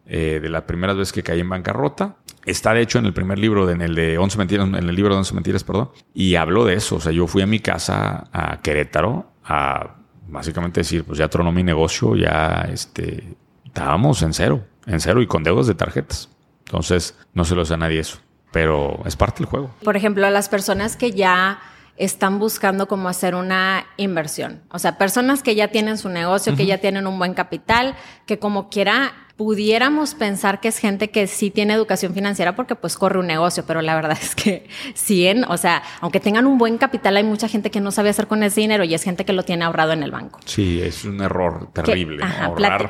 [0.04, 2.16] eh, de las primeras veces que caí en bancarrota.
[2.44, 5.14] Está de hecho en el primer libro, en el de 11 mentiras, en el libro
[5.14, 6.96] de 11 mentiras, perdón, y hablo de eso.
[6.96, 9.97] O sea, yo fui a mi casa a Querétaro a
[10.28, 15.26] básicamente decir, pues ya tronó mi negocio, ya este, estábamos en cero, en cero y
[15.26, 16.28] con deudas de tarjetas.
[16.66, 18.18] Entonces, no se lo sé a nadie eso,
[18.52, 19.70] pero es parte del juego.
[19.82, 21.60] Por ejemplo, a las personas que ya
[21.96, 26.66] están buscando cómo hacer una inversión, o sea, personas que ya tienen su negocio, que
[26.66, 31.50] ya tienen un buen capital, que como quiera pudiéramos pensar que es gente que sí
[31.50, 35.56] tiene educación financiera porque pues corre un negocio, pero la verdad es que sí, o
[35.56, 38.60] sea, aunque tengan un buen capital, hay mucha gente que no sabe hacer con ese
[38.60, 40.40] dinero y es gente que lo tiene ahorrado en el banco.
[40.44, 42.24] Sí, es un error terrible.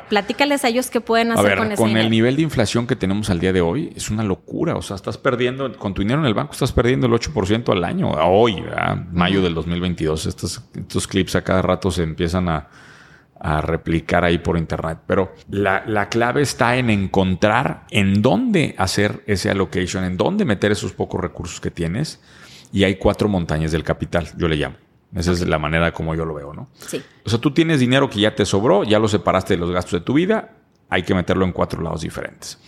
[0.09, 3.29] platícales a ellos qué pueden hacer con ese con el nivel de inflación que tenemos
[3.29, 4.75] al día de hoy, es una locura.
[4.75, 7.83] O sea, estás perdiendo, con tu dinero en el banco, estás perdiendo el 8% al
[7.83, 8.13] año.
[8.13, 8.63] A hoy,
[9.11, 10.25] mayo del 2022.
[10.25, 12.69] Estos, estos clips a cada rato se empiezan a
[13.39, 14.99] a replicar ahí por internet.
[15.07, 20.91] Pero la, clave está en encontrar en dónde hacer ese allocation, en dónde meter esos
[20.91, 22.19] pocos recursos que tienes.
[22.71, 24.75] Y hay cuatro montañas del capital, yo le llamo.
[25.15, 26.69] Esa es la manera como yo lo veo, ¿no?
[26.85, 27.01] Sí.
[27.25, 29.93] O sea, tú tienes dinero que ya te sobró, ya lo separaste de los gastos
[29.93, 30.51] de tu vida,
[30.87, 32.59] hay que meterlo en cuatro lados diferentes.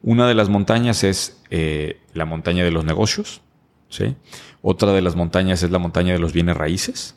[0.00, 3.40] Una de las montañas es eh, la montaña de los negocios,
[3.88, 4.14] ¿sí?
[4.62, 7.16] Otra de las montañas es la montaña de los bienes raíces.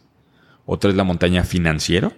[0.65, 2.11] Otra es la montaña financiera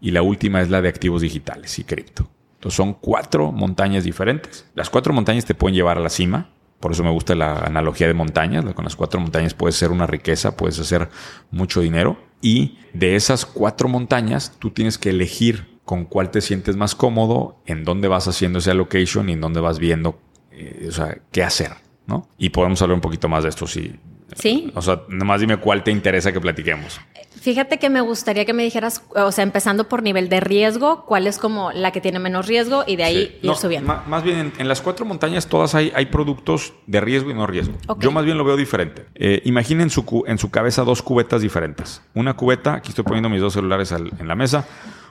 [0.00, 2.28] y la última es la de activos digitales y cripto.
[2.54, 4.66] Entonces son cuatro montañas diferentes.
[4.74, 6.50] Las cuatro montañas te pueden llevar a la cima.
[6.80, 8.64] Por eso me gusta la analogía de montañas.
[8.74, 11.08] Con las cuatro montañas puedes ser una riqueza, puedes hacer
[11.50, 12.16] mucho dinero.
[12.40, 17.60] Y de esas cuatro montañas, tú tienes que elegir con cuál te sientes más cómodo,
[17.66, 20.18] en dónde vas haciendo ese allocation y en dónde vas viendo
[20.50, 20.90] eh,
[21.30, 21.72] qué hacer.
[22.06, 22.28] ¿no?
[22.38, 23.98] Y podemos hablar un poquito más de esto si,
[24.34, 24.70] Sí.
[24.74, 27.00] O sea, nomás dime cuál te interesa que platiquemos.
[27.40, 31.26] Fíjate que me gustaría que me dijeras, o sea, empezando por nivel de riesgo, cuál
[31.26, 34.02] es como la que tiene menos riesgo y de ahí ir subiendo.
[34.06, 37.74] Más bien, en, las cuatro montañas todas hay, hay productos de riesgo y no riesgo.
[38.00, 39.06] Yo más bien lo veo diferente.
[39.14, 42.00] Eh, imaginen su, en su cabeza dos cubetas diferentes.
[42.14, 44.66] Una cubeta, aquí estoy poniendo mis dos celulares en la mesa,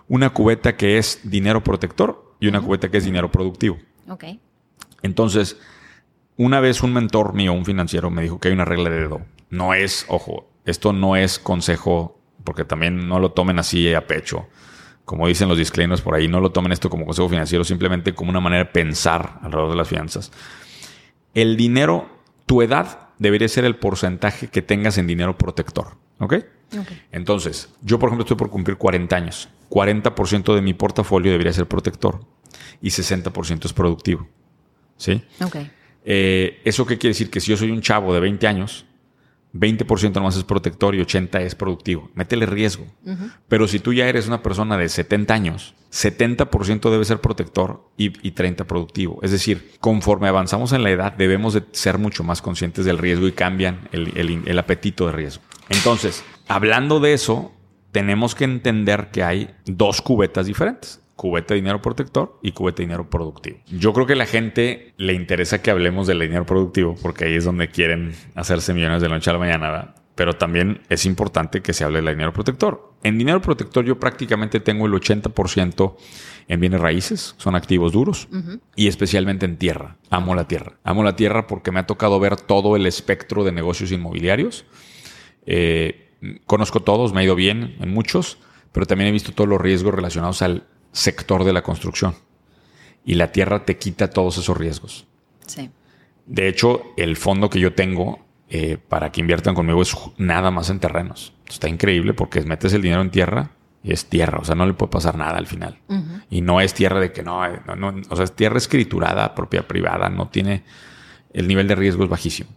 [0.07, 3.77] una cubeta que es dinero protector y una cubeta que es dinero productivo.
[4.09, 4.25] Ok.
[5.03, 5.57] Entonces,
[6.37, 9.21] una vez un mentor mío, un financiero, me dijo que hay una regla de dedo.
[9.49, 14.47] No es, ojo, esto no es consejo, porque también no lo tomen así a pecho.
[15.05, 18.29] Como dicen los disclaimers por ahí, no lo tomen esto como consejo financiero, simplemente como
[18.29, 20.31] una manera de pensar alrededor de las finanzas.
[21.33, 22.09] El dinero,
[22.45, 25.97] tu edad debería ser el porcentaje que tengas en dinero protector.
[26.19, 26.35] ¿Ok?
[27.11, 29.49] Entonces, yo por ejemplo estoy por cumplir 40 años.
[29.69, 32.21] 40% de mi portafolio debería ser protector
[32.81, 34.27] y 60% es productivo.
[34.97, 35.23] ¿Sí?
[35.43, 35.57] Ok.
[36.05, 37.29] Eh, ¿Eso qué quiere decir?
[37.29, 38.85] Que si yo soy un chavo de 20 años,
[39.53, 42.09] 20% nomás es protector y 80% es productivo.
[42.15, 42.85] Métele riesgo.
[43.47, 48.09] Pero si tú ya eres una persona de 70 años, 70% debe ser protector y,
[48.09, 49.19] 30% productivo.
[49.21, 53.27] Es decir, conforme avanzamos en la edad, debemos de ser mucho más conscientes del riesgo
[53.27, 55.43] y cambian el apetito de riesgo.
[55.69, 57.51] Entonces, hablando de eso,
[57.91, 62.83] tenemos que entender que hay dos cubetas diferentes cubeta de dinero protector y cubeta de
[62.85, 63.59] dinero productivo.
[63.67, 67.35] Yo creo que a la gente le interesa que hablemos del dinero productivo porque ahí
[67.35, 71.61] es donde quieren hacerse millones de la noche a la mañana, pero también es importante
[71.61, 72.93] que se hable del dinero protector.
[73.03, 75.95] En dinero protector yo prácticamente tengo el 80%
[76.47, 78.27] en bienes raíces, son activos duros,
[78.75, 79.97] y especialmente en tierra.
[80.09, 80.77] Amo la tierra.
[80.83, 84.65] Amo la tierra porque me ha tocado ver todo el espectro de negocios inmobiliarios.
[85.45, 86.11] Eh,
[86.45, 88.37] conozco todos, me ha ido bien en muchos,
[88.71, 92.15] pero también he visto todos los riesgos relacionados al sector de la construcción.
[93.03, 95.05] Y la tierra te quita todos esos riesgos.
[95.45, 95.69] Sí.
[96.25, 100.69] De hecho, el fondo que yo tengo eh, para que inviertan conmigo es nada más
[100.69, 101.33] en terrenos.
[101.49, 103.51] Está increíble porque metes el dinero en tierra
[103.83, 105.77] y es tierra, o sea, no le puede pasar nada al final.
[106.29, 109.35] Y no es tierra de que no, eh, no, no, o sea, es tierra escriturada,
[109.35, 110.63] propia privada, no tiene,
[111.33, 112.49] el nivel de riesgo es bajísimo.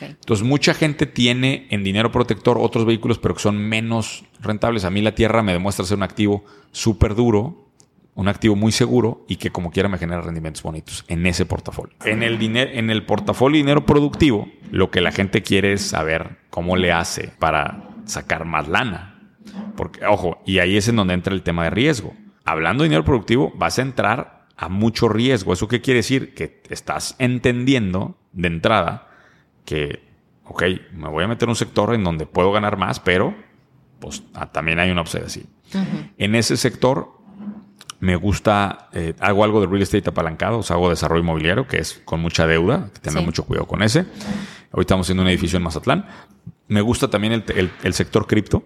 [0.00, 4.84] Entonces, mucha gente tiene en dinero protector otros vehículos, pero que son menos rentables.
[4.84, 7.61] A mí la tierra me demuestra ser un activo súper duro,
[8.14, 11.94] un activo muy seguro y que como quiera me genera rendimientos bonitos en ese portafolio.
[12.04, 16.38] En el, dinero, en el portafolio dinero productivo, lo que la gente quiere es saber
[16.50, 19.08] cómo le hace para sacar más lana.
[19.76, 22.14] Porque, ojo, y ahí es en donde entra el tema de riesgo.
[22.44, 25.52] Hablando de dinero productivo, vas a entrar a mucho riesgo.
[25.52, 26.34] ¿Eso qué quiere decir?
[26.34, 29.08] Que estás entendiendo de entrada
[29.64, 30.02] que,
[30.44, 33.34] ok, me voy a meter en un sector en donde puedo ganar más, pero
[34.00, 35.46] pues ah, también hay una opción así.
[36.18, 37.21] En ese sector
[38.02, 41.78] me gusta, eh, hago algo de real estate apalancado, o sea, hago desarrollo inmobiliario, que
[41.78, 44.00] es con mucha deuda, que tener mucho cuidado con ese.
[44.00, 46.06] Ahorita estamos haciendo un edificio en Mazatlán.
[46.66, 48.64] Me gusta también el, sector cripto.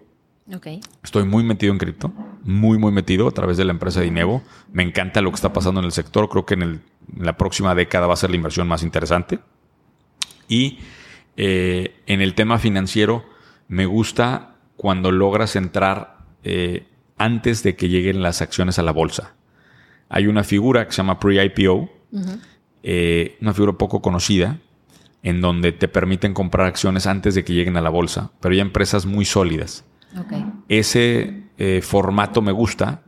[0.51, 0.81] Okay.
[1.03, 2.11] Estoy muy metido en cripto,
[2.41, 4.41] muy, muy metido a través de la empresa de Inevo.
[4.71, 6.29] Me encanta lo que está pasando en el sector.
[6.29, 6.81] Creo que en,
[7.15, 9.37] la próxima década va a ser la inversión más interesante.
[10.47, 10.79] Y
[11.35, 13.23] eh, en el tema financiero,
[13.67, 16.87] me gusta cuando logras entrar eh,
[17.17, 19.33] antes de que lleguen las acciones a la bolsa.
[20.09, 21.89] Hay una figura que se llama pre-IPO,
[22.83, 24.59] eh, una figura poco conocida,
[25.23, 28.61] en donde te permiten comprar acciones antes de que lleguen a la bolsa, pero hay
[28.61, 29.83] empresas muy sólidas.
[30.69, 33.01] Ese eh, formato me gusta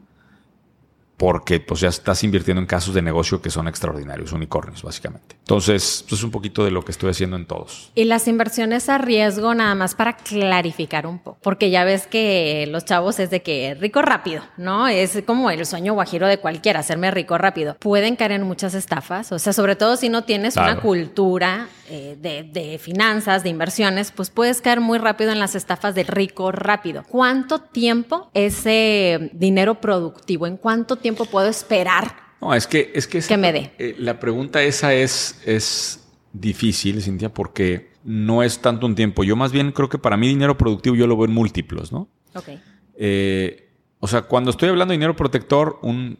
[1.20, 5.36] porque pues ya estás invirtiendo en casos de negocio que son extraordinarios, unicornios, básicamente.
[5.39, 7.91] Entonces, pues es un poquito de lo que estoy haciendo en todos.
[7.93, 12.65] Y las inversiones a riesgo, nada más para clarificar un poco, porque ya ves que
[12.70, 14.88] los chavos es de que rico rápido, ¿no?
[14.88, 17.76] Es como el sueño guajiro de cualquiera, hacerme rico rápido.
[17.80, 22.15] Pueden caer en muchas estafas, o sea, sobre todo si no tienes una cultura eh,
[22.17, 26.53] de, de finanzas, de inversiones, pues puedes caer muy rápido en las estafas de rico
[26.53, 27.03] rápido.
[27.09, 32.16] ¿Cuánto tiempo ese dinero productivo, en cuánto tiempo tiempo puedo esperar?
[32.41, 33.72] No, es que es que, me dé.
[33.80, 39.24] Eh, la pregunta esa es, es difícil, Cintia, porque no es tanto un tiempo.
[39.24, 42.07] Yo más bien creo que para mí dinero productivo yo lo veo en múltiplos, ¿no?
[42.36, 42.49] Ok.
[42.95, 46.20] Eh, o sea, cuando estoy hablando de dinero protector, un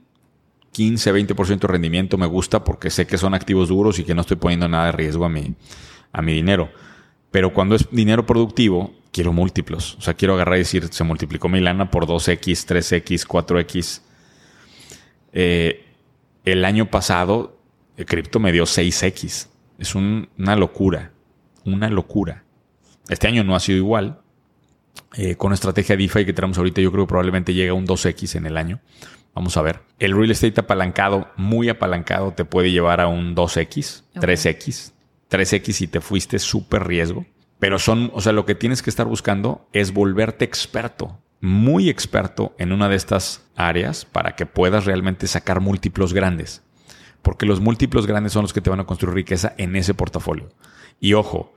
[0.72, 4.22] 15, 20% de rendimiento me gusta porque sé que son activos duros y que no
[4.22, 5.56] estoy poniendo nada de riesgo a mi,
[6.12, 6.70] a mi dinero.
[7.32, 9.96] Pero cuando es dinero productivo, quiero múltiplos.
[9.96, 14.02] O sea, quiero agarrar y decir, se multiplicó mi lana por 2X, 3X, 4X.
[15.34, 15.86] Eh,
[16.46, 17.58] el año pasado,
[17.98, 19.48] el cripto me dio 6X.
[19.78, 21.12] Es una locura.
[21.66, 22.44] Una locura.
[23.10, 24.22] Este año no ha sido igual.
[25.16, 28.36] Eh, con estrategia DeFi que tenemos ahorita, yo creo que probablemente llega a un 2X
[28.36, 28.80] en el año.
[29.34, 29.82] Vamos a ver.
[30.00, 34.94] El real estate apalancado, muy apalancado, te puede llevar a un 2X, 3X.
[35.30, 37.26] 3X si te fuiste súper riesgo.
[37.60, 42.56] Pero son, o sea, lo que tienes que estar buscando es volverte experto muy experto
[42.58, 46.64] en una de estas áreas para que puedas realmente sacar múltiplos grandes.
[47.22, 50.50] Porque los múltiplos grandes son los que te van a construir riqueza en ese portafolio.
[51.00, 51.54] Y ojo,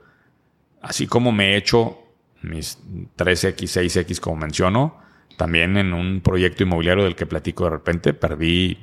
[0.81, 1.99] así como me he hecho
[2.41, 2.79] mis
[3.17, 4.99] 3X, 6X, como menciono,
[5.37, 8.77] también en un proyecto inmobiliario del que platico de repente, perdí,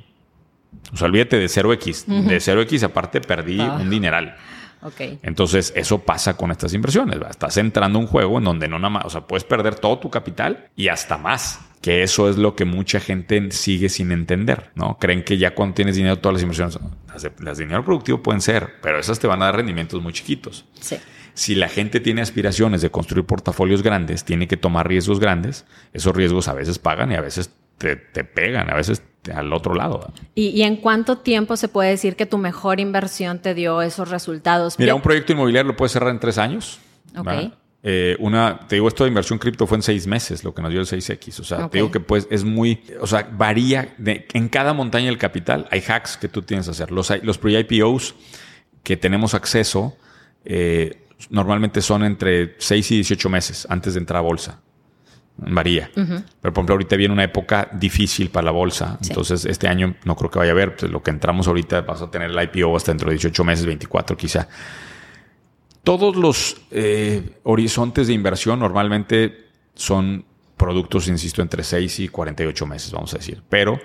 [0.91, 2.05] o sea, olvídate de 0X.
[2.05, 3.77] De 0X aparte perdí ah.
[3.79, 4.35] un dineral.
[5.23, 7.19] Entonces, eso pasa con estas inversiones.
[7.29, 9.99] Estás entrando a un juego en donde no nada más, o sea, puedes perder todo
[9.99, 11.59] tu capital y hasta más.
[11.81, 14.99] Que eso es lo que mucha gente sigue sin entender, ¿no?
[14.99, 16.77] Creen que ya cuando tienes dinero, todas las inversiones,
[17.11, 20.65] las de, dinero productivo pueden ser, pero esas te van a dar rendimientos muy chiquitos.
[21.33, 25.65] Si la gente tiene aspiraciones de construir portafolios grandes, tiene que tomar riesgos grandes.
[25.91, 29.01] Esos riesgos a veces pagan y a veces te, te pegan, a veces
[29.33, 30.11] al otro lado.
[30.33, 34.79] ¿Y, en cuánto tiempo se puede decir que tu mejor inversión te dio esos resultados?
[34.79, 36.79] Mira, un proyecto inmobiliario lo puedes cerrar en tres años.
[37.83, 40.71] Eh, una, te digo, esto de inversión cripto fue en seis meses, lo que nos
[40.71, 41.39] dio el 6X.
[41.39, 45.17] O sea, te digo que pues es muy, o sea, varía en cada montaña del
[45.17, 45.67] capital.
[45.71, 46.91] Hay hacks que tú tienes que hacer.
[46.91, 48.15] Los, los pre-IPOs
[48.83, 49.97] que tenemos acceso
[50.45, 54.59] eh, normalmente son entre 6 y 18 meses antes de entrar a bolsa
[55.37, 55.89] varía.
[55.93, 58.97] Pero por ejemplo, ahorita viene una época difícil para la bolsa.
[59.01, 60.75] Entonces, este año no creo que vaya a haber.
[60.75, 63.65] Pues, lo que entramos ahorita vas a tener el IPO hasta dentro de 18 meses,
[63.65, 64.47] 24 quizá.
[65.83, 70.25] Todos los eh, horizontes de inversión normalmente son
[70.57, 73.41] productos, insisto, entre 6 y 48 meses, vamos a decir.
[73.49, 73.79] Pero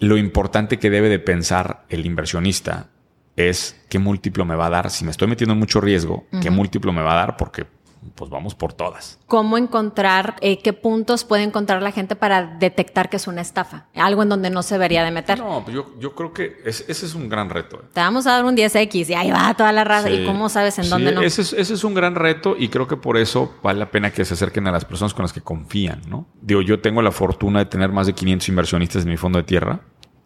[0.00, 2.88] lo importante que debe de pensar el inversionista
[3.36, 4.90] es qué múltiplo me va a dar.
[4.90, 7.66] Si me estoy metiendo en mucho riesgo, qué múltiplo me va a dar, porque
[8.14, 9.18] pues vamos por todas.
[9.26, 13.86] ¿Cómo encontrar, eh, qué puntos puede encontrar la gente para detectar que es una estafa?
[13.94, 15.38] Algo en donde no se debería de meter.
[15.38, 17.76] No, pues yo, creo que ese es un gran reto.
[17.76, 17.88] Eh.
[17.92, 20.10] Te vamos a dar un 10X y ahí va toda la raza.
[20.10, 21.22] ¿Y cómo sabes en dónde no?
[21.22, 24.10] Ese es, ese es un gran reto y creo que por eso vale la pena
[24.10, 26.26] que se acerquen a las personas con las que confían, ¿no?
[26.40, 29.44] Digo, yo tengo la fortuna de tener más de 500 inversionistas en mi fondo de
[29.44, 29.80] tierra.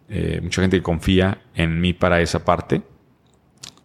[0.09, 2.81] Eh, mucha gente que confía en mí para esa parte.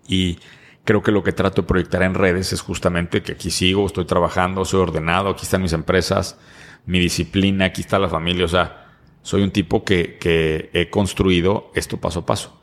[0.07, 0.38] Y
[0.85, 4.05] creo que lo que trato de proyectar en redes es justamente que aquí sigo, estoy
[4.05, 6.39] trabajando, soy ordenado, aquí están mis empresas,
[6.87, 8.83] mi disciplina, aquí está la familia, o sea,
[9.22, 12.61] Soy un tipo que, que he construido esto paso a paso.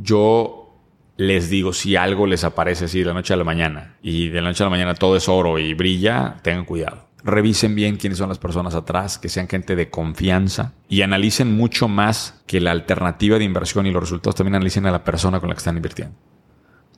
[0.00, 0.74] Yo
[1.16, 4.40] les digo, si algo les aparece así de la noche a la mañana y de
[4.40, 7.08] la noche a la mañana todo es oro y brilla, tengan cuidado.
[7.22, 11.88] Revisen bien quiénes son las personas atrás, que sean gente de confianza y analicen mucho
[11.88, 14.36] más que la alternativa de inversión y los resultados.
[14.36, 16.16] También analicen a la persona con la que están invirtiendo.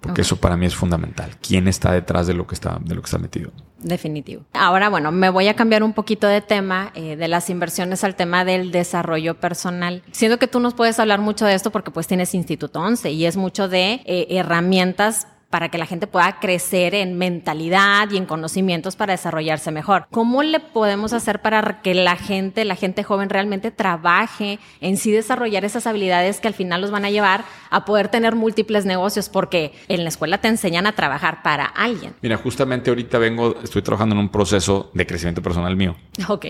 [0.03, 1.31] Porque eso para mí es fundamental.
[1.41, 3.53] ¿Quién está detrás de lo que está, de lo que está metido?
[3.79, 4.45] Definitivo.
[4.53, 8.17] Ahora, bueno, me voy a cambiar un poquito de tema, eh, de las inversiones al
[8.17, 10.03] tema del desarrollo personal.
[10.11, 13.27] Siento que tú nos puedes hablar mucho de esto porque pues tienes Instituto 11 y
[13.27, 18.25] es mucho de eh, herramientas para que la gente pueda crecer en mentalidad y en
[18.25, 20.07] conocimientos para desarrollarse mejor.
[20.11, 25.13] ¿Cómo le podemos hacer para que la gente, la gente joven realmente trabaje en sí
[25.13, 29.29] desarrollar esas habilidades que al final los van a llevar a poder tener múltiples negocios?
[29.29, 32.15] Porque en la escuela te enseñan a trabajar para alguien.
[32.23, 35.97] Mira, justamente ahorita vengo, estoy trabajando en un proceso de crecimiento personal mío.
[36.31, 36.47] Ok.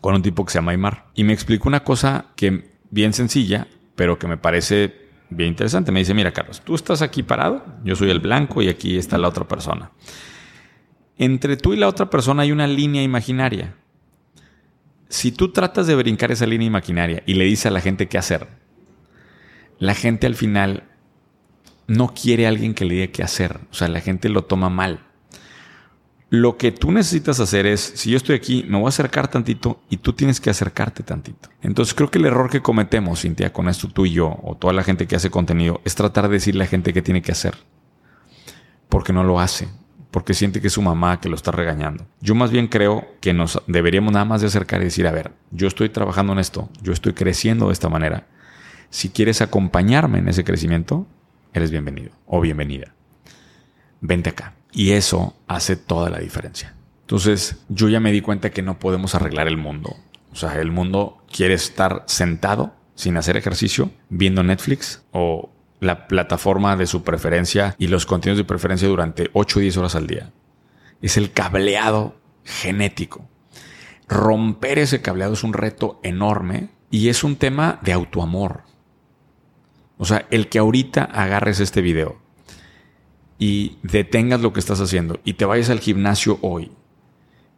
[0.00, 1.04] Con un tipo que se llama Aymar.
[1.14, 3.66] Y me explicó una cosa que bien sencilla,
[3.96, 4.99] pero que me parece
[5.30, 5.92] bien interesante.
[5.92, 9.16] Me dice, mira Carlos, tú estás aquí parado, yo soy el blanco y aquí está
[9.16, 9.92] la otra persona.
[11.16, 13.74] Entre tú y la otra persona hay una línea imaginaria.
[15.08, 18.18] Si tú tratas de brincar esa línea imaginaria y le dices a la gente qué
[18.18, 18.48] hacer,
[19.78, 20.84] la gente al final
[21.86, 23.58] no quiere a alguien que le diga qué hacer.
[23.70, 25.09] O sea, la gente lo toma mal.
[26.32, 29.80] Lo que tú necesitas hacer es, si yo estoy aquí, me voy a acercar tantito
[29.90, 31.48] y tú tienes que acercarte tantito.
[31.60, 34.72] Entonces creo que el error que cometemos, Cintia, con esto tú y yo, o toda
[34.72, 37.32] la gente que hace contenido, es tratar de decirle a la gente qué tiene que
[37.32, 37.56] hacer.
[38.88, 39.66] Porque no lo hace.
[40.12, 42.06] Porque siente que es su mamá que lo está regañando.
[42.20, 45.32] Yo más bien creo que nos deberíamos nada más de acercar y decir, a ver,
[45.50, 48.28] yo estoy trabajando en esto, yo estoy creciendo de esta manera.
[48.88, 51.08] Si quieres acompañarme en ese crecimiento,
[51.52, 52.94] eres bienvenido o bienvenida.
[54.00, 56.74] Vente acá y eso hace toda la diferencia.
[57.02, 59.96] Entonces, yo ya me di cuenta que no podemos arreglar el mundo.
[60.32, 65.50] O sea, el mundo quiere estar sentado sin hacer ejercicio, viendo Netflix o
[65.80, 69.94] la plataforma de su preferencia y los contenidos de preferencia durante 8 o 10 horas
[69.96, 70.30] al día.
[71.02, 72.14] Es el cableado
[72.44, 73.28] genético.
[74.06, 78.62] Romper ese cableado es un reto enorme y es un tema de autoamor.
[79.96, 82.19] O sea, el que ahorita agarres este video
[83.40, 86.70] y detengas lo que estás haciendo y te vayas al gimnasio hoy,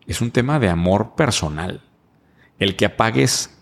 [0.07, 1.83] es un tema de amor personal.
[2.59, 3.59] El que apagues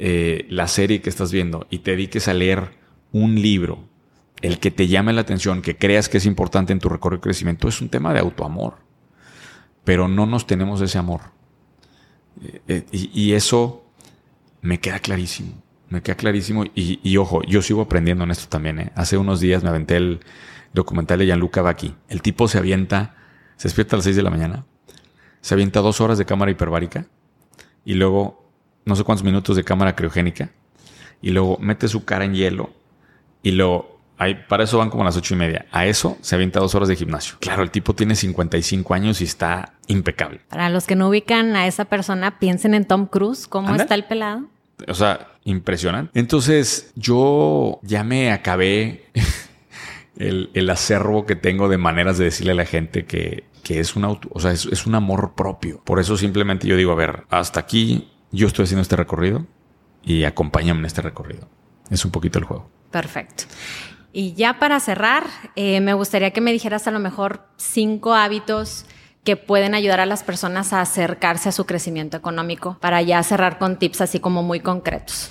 [0.00, 2.72] eh, la serie que estás viendo y te dediques a leer
[3.12, 3.84] un libro,
[4.42, 7.22] el que te llame la atención, que creas que es importante en tu recorrido de
[7.22, 8.78] crecimiento, es un tema de autoamor.
[9.84, 11.20] Pero no nos tenemos ese amor.
[12.42, 13.84] Eh, eh, y, eso
[14.60, 15.62] me queda clarísimo.
[15.88, 16.64] Me queda clarísimo.
[16.74, 18.90] Y, y, ojo, yo sigo aprendiendo en esto también.
[18.96, 20.20] Hace unos días me aventé el,
[20.72, 21.94] documental de Gianluca Vacchi.
[22.08, 23.16] El tipo se avienta,
[23.56, 24.64] se despierta a las 6 de la mañana,
[25.40, 27.06] se avienta dos horas de cámara hiperbárica
[27.84, 28.50] y luego
[28.84, 30.50] no sé cuántos minutos de cámara criogénica
[31.22, 32.70] y luego mete su cara en hielo
[33.42, 34.00] y luego
[34.48, 35.64] para eso van como a las ocho y media.
[35.70, 37.36] A eso se avienta dos horas de gimnasio.
[37.40, 40.40] Claro, el tipo tiene 55 años y está impecable.
[40.48, 43.46] Para los que no ubican a esa persona, piensen en Tom Cruise.
[43.46, 44.42] ¿Cómo está el pelado?
[44.88, 46.18] O sea, impresionante.
[46.18, 49.06] Entonces, yo ya me acabé
[50.20, 54.28] el, acervo que tengo de maneras de decirle a la gente que, es un auto,
[54.32, 55.80] o sea, es, un amor propio.
[55.84, 59.46] Por eso simplemente yo digo, a ver, hasta aquí yo estoy haciendo este recorrido
[60.02, 61.48] y acompáñame en este recorrido.
[61.88, 62.68] Es un poquito el juego.
[62.90, 63.44] Perfecto.
[64.12, 68.86] Y ya para cerrar, eh, me gustaría que me dijeras a lo mejor cinco hábitos
[69.22, 73.58] que pueden ayudar a las personas a acercarse a su crecimiento económico para ya cerrar
[73.58, 75.28] con tips así como muy concretos.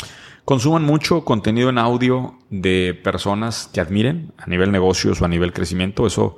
[0.50, 5.54] Consuman mucho contenido en audio de personas que admiren a nivel negocios o a nivel
[5.54, 6.08] crecimiento.
[6.08, 6.38] Eso,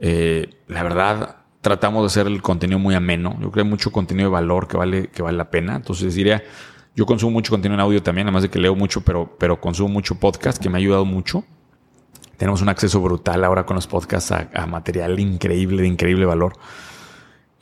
[0.00, 3.30] eh, la verdad, tratamos de hacer el contenido muy ameno.
[3.40, 5.76] Yo creo que hay mucho contenido de valor que vale, que vale la pena.
[5.76, 6.42] Entonces diría,
[6.94, 9.88] yo consumo mucho contenido en audio también, además de que leo mucho, pero, pero consumo
[9.88, 11.42] mucho podcast que me ha ayudado mucho.
[12.36, 16.52] Tenemos un acceso brutal ahora con los podcasts a, material increíble, de increíble valor.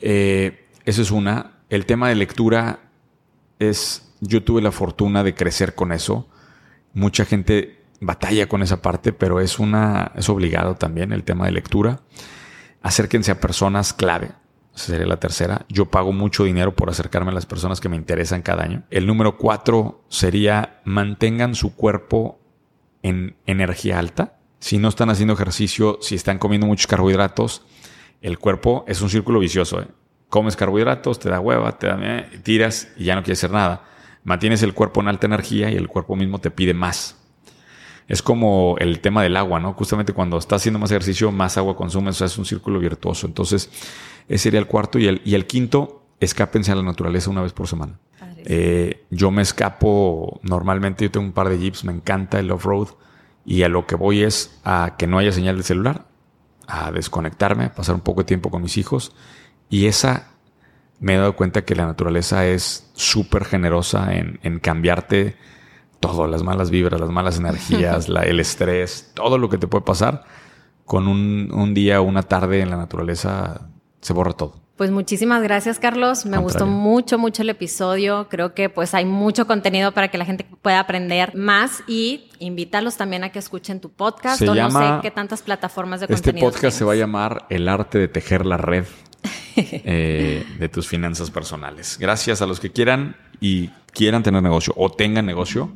[0.01, 1.61] Eh, eso es una.
[1.69, 2.79] El tema de lectura
[3.57, 6.27] es yo tuve la fortuna de crecer con eso.
[6.93, 11.51] Mucha gente batalla con esa parte, pero es una es obligado también el tema de
[11.51, 12.01] lectura.
[12.81, 14.31] Acérquense a personas clave.
[14.75, 15.65] Esa sería la tercera.
[15.69, 18.83] Yo pago mucho dinero por acercarme a las personas que me interesan cada año.
[18.91, 22.39] El número cuatro sería mantengan su cuerpo
[23.01, 24.37] en energía alta.
[24.59, 27.63] Si no están haciendo ejercicio, si están comiendo muchos carbohidratos,
[28.21, 29.81] el cuerpo es un círculo vicioso.
[29.81, 29.87] ¿eh?
[30.29, 33.87] Comes carbohidratos, te da hueva, te da, tiras y ya no quieres hacer nada
[34.27, 37.15] mantienes el cuerpo en alta energía y el cuerpo mismo te pide más.
[38.09, 39.71] Es como el tema del agua, ¿no?
[39.71, 43.25] Justamente cuando estás haciendo más ejercicio, más agua consumes, o sea, es un círculo virtuoso.
[43.25, 43.69] Entonces,
[44.27, 44.99] ese sería el cuarto.
[44.99, 47.99] Y el, y el quinto, escápense a la naturaleza una vez por semana.
[48.43, 52.89] Eh, yo me escapo, normalmente yo tengo un par de jeeps, me encanta el off-road
[53.45, 56.05] y a lo que voy es a que no haya señal de celular,
[56.67, 59.13] a desconectarme, pasar un poco de tiempo con mis hijos
[59.69, 60.31] y esa
[60.99, 65.35] me he dado cuenta que la naturaleza es súper generosa en, en, cambiarte
[65.99, 69.83] todo, las malas vibras, las malas energías, la, el estrés, todo lo que te puede
[69.83, 70.23] pasar.
[70.85, 73.69] Con un, un día o una tarde en la naturaleza
[73.99, 74.67] se borra todo.
[74.77, 76.27] Pues muchísimas gracias, Carlos.
[76.27, 78.27] Me gustó mucho, mucho el episodio.
[78.29, 82.95] Creo que pues hay mucho contenido para que la gente pueda aprender más y invítalos
[82.95, 86.47] también a que escuchen tu podcast o no sé qué tantas plataformas de este contenido.
[86.47, 88.85] Este podcast se va a llamar El arte de tejer la red
[89.85, 91.97] eh, de tus finanzas personales.
[91.99, 95.73] Gracias a los que quieran y quieran tener negocio o tengan negocio.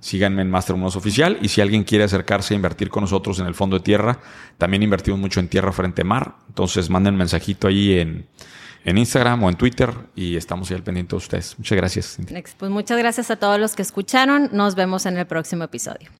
[0.00, 3.54] Síganme en Master Oficial y si alguien quiere acercarse a invertir con nosotros en el
[3.54, 4.18] fondo de tierra,
[4.58, 6.34] también invertimos mucho en tierra frente a mar.
[6.48, 8.26] Entonces manden mensajito ahí en,
[8.84, 11.56] en Instagram o en Twitter y estamos ahí al pendiente de ustedes.
[11.58, 12.18] Muchas gracias.
[12.58, 14.50] Pues muchas gracias a todos los que escucharon.
[14.52, 16.10] Nos vemos en el próximo episodio.